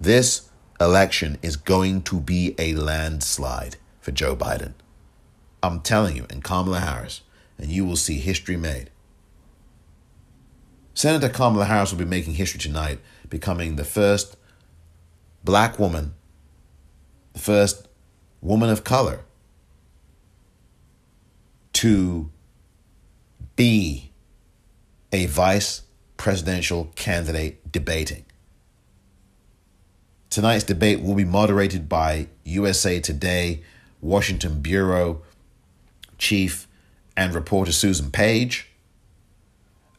[0.00, 0.48] this
[0.80, 4.74] election is going to be a landslide for Joe Biden.
[5.62, 7.22] I'm telling you, and Kamala Harris,
[7.58, 8.90] and you will see history made.
[10.94, 14.36] Senator Kamala Harris will be making history tonight, becoming the first
[15.44, 16.14] black woman,
[17.38, 17.86] the first
[18.42, 19.20] woman of color
[21.72, 22.30] to
[23.54, 24.10] be
[25.12, 25.82] a vice
[26.16, 28.24] presidential candidate debating.
[30.30, 33.62] Tonight's debate will be moderated by USA Today,
[34.00, 35.22] Washington Bureau
[36.18, 36.66] chief
[37.16, 38.68] and reporter Susan Page.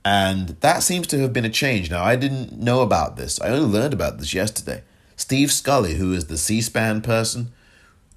[0.04, 1.90] And that seems to have been a change.
[1.90, 3.40] Now, I didn't know about this.
[3.40, 4.84] I only learned about this yesterday.
[5.20, 7.52] Steve Scully, who is the C SPAN person,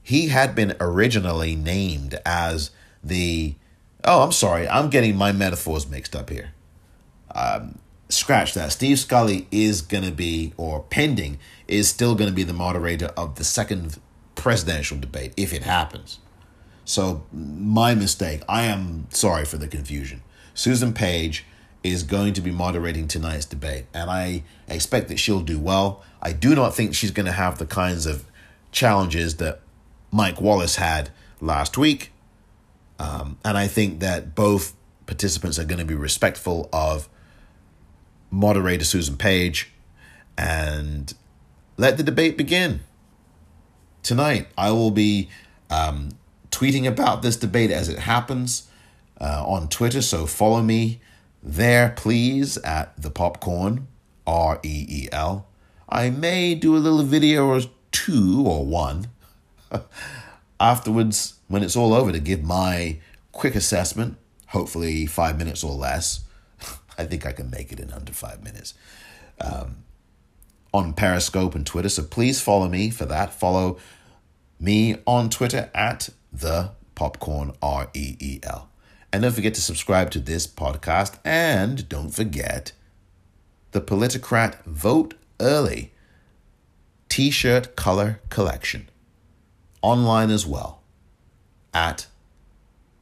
[0.04, 2.70] he had been originally named as
[3.02, 3.56] the.
[4.04, 4.68] Oh, I'm sorry.
[4.68, 6.52] I'm getting my metaphors mixed up here.
[7.34, 8.70] Um, scratch that.
[8.70, 13.10] Steve Scully is going to be, or pending, is still going to be the moderator
[13.16, 13.98] of the second
[14.36, 16.20] presidential debate if it happens.
[16.84, 18.42] So, my mistake.
[18.48, 20.22] I am sorry for the confusion.
[20.54, 21.44] Susan Page
[21.82, 26.02] is going to be moderating tonight's debate, and I expect that she'll do well.
[26.20, 28.24] I do not think she's going to have the kinds of
[28.70, 29.60] challenges that
[30.10, 31.10] Mike Wallace had
[31.40, 32.12] last week.
[32.98, 34.74] Um, and I think that both
[35.06, 37.08] participants are going to be respectful of
[38.30, 39.72] moderator Susan Page
[40.38, 41.12] and
[41.76, 42.80] let the debate begin.
[44.02, 45.28] Tonight, I will be
[45.70, 46.10] um,
[46.50, 48.68] tweeting about this debate as it happens
[49.20, 50.02] uh, on Twitter.
[50.02, 51.00] So follow me
[51.42, 53.88] there, please, at the popcorn,
[54.26, 55.46] R E E L.
[55.88, 59.08] I may do a little video or two or one
[60.60, 62.98] afterwards when it's all over to give my
[63.32, 64.16] quick assessment,
[64.48, 66.20] hopefully five minutes or less.
[66.98, 68.74] I think I can make it in under five minutes.
[69.40, 69.84] Um,
[70.72, 71.88] on Periscope and Twitter.
[71.88, 73.34] So please follow me for that.
[73.34, 73.78] Follow
[74.58, 78.68] me on Twitter at the popcorn R E E L.
[79.12, 81.18] And don't forget to subscribe to this podcast.
[81.24, 82.72] And don't forget
[83.72, 85.92] the Politicrat Vote Early
[87.08, 88.88] t shirt color collection
[89.82, 90.80] online as well
[91.74, 92.06] at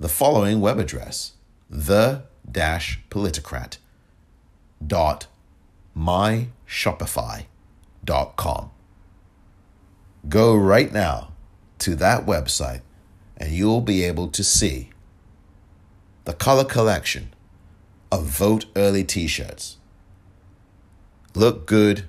[0.01, 1.35] the following web address
[1.69, 3.77] the dash politicrat
[4.85, 5.27] dot
[8.05, 8.71] dot com.
[10.29, 11.33] Go right now
[11.79, 12.81] to that website
[13.37, 14.90] and you'll be able to see
[16.31, 17.35] the color collection
[18.13, 19.79] of Vote Early t shirts.
[21.35, 22.05] Look good.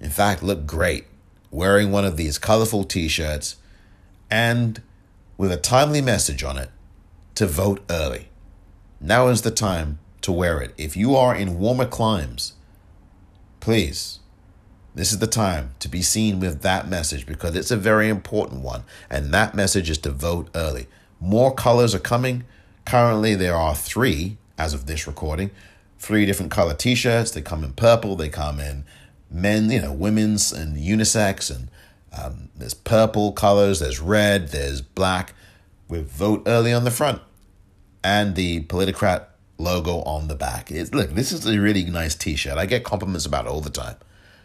[0.00, 1.04] In fact, look great
[1.50, 3.56] wearing one of these colorful t shirts
[4.30, 4.80] and
[5.36, 6.70] with a timely message on it
[7.34, 8.30] to vote early.
[9.02, 10.72] Now is the time to wear it.
[10.78, 12.54] If you are in warmer climes,
[13.60, 14.20] please,
[14.94, 18.62] this is the time to be seen with that message because it's a very important
[18.62, 18.84] one.
[19.10, 20.86] And that message is to vote early.
[21.20, 22.44] More colors are coming.
[22.86, 25.50] Currently, there are three, as of this recording,
[25.98, 27.32] three different color t shirts.
[27.32, 28.84] They come in purple, they come in
[29.30, 31.68] men, you know, women's and unisex, and
[32.16, 35.34] um, there's purple colors, there's red, there's black,
[35.88, 37.20] with vote early on the front
[38.02, 39.26] and the Politicrat
[39.58, 40.70] logo on the back.
[40.70, 42.56] It's, look, this is a really nice t shirt.
[42.56, 43.96] I get compliments about it all the time.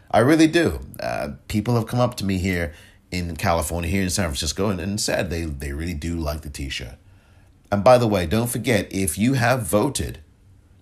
[0.09, 0.79] I really do.
[0.99, 2.73] Uh, people have come up to me here
[3.11, 6.49] in California, here in San Francisco, and, and said they, they really do like the
[6.49, 6.95] t shirt.
[7.71, 10.19] And by the way, don't forget if you have voted,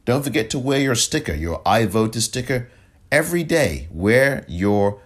[0.06, 2.68] Don't forget to wear your sticker, your I voted sticker,
[3.11, 3.88] every day.
[3.91, 5.02] Wear your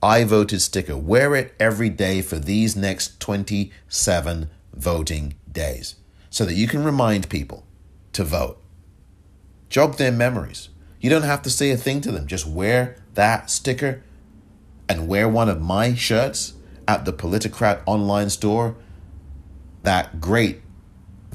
[0.00, 0.96] I voted sticker.
[0.96, 5.96] Wear it every day for these next 27 voting days
[6.30, 7.66] so that you can remind people
[8.12, 8.62] to vote.
[9.68, 10.68] Jog their memories.
[11.00, 12.28] You don't have to say a thing to them.
[12.28, 14.04] Just wear that sticker
[14.88, 16.54] and wear one of my shirts
[16.86, 18.76] at the Politicrat online store.
[19.82, 20.60] That great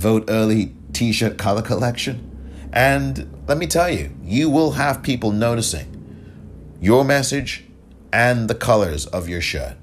[0.03, 2.29] vote early t shirt color collection.
[2.73, 5.87] And let me tell you, you will have people noticing
[6.81, 7.63] your message
[8.11, 9.77] and the colors of your shirt.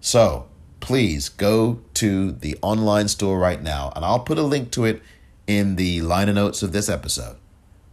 [0.00, 0.48] So
[0.80, 5.00] please go to the online store right now, and I'll put a link to it
[5.46, 7.36] in the liner notes of this episode.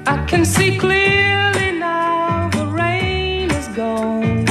[0.09, 4.46] I can see clearly now the rain is gone.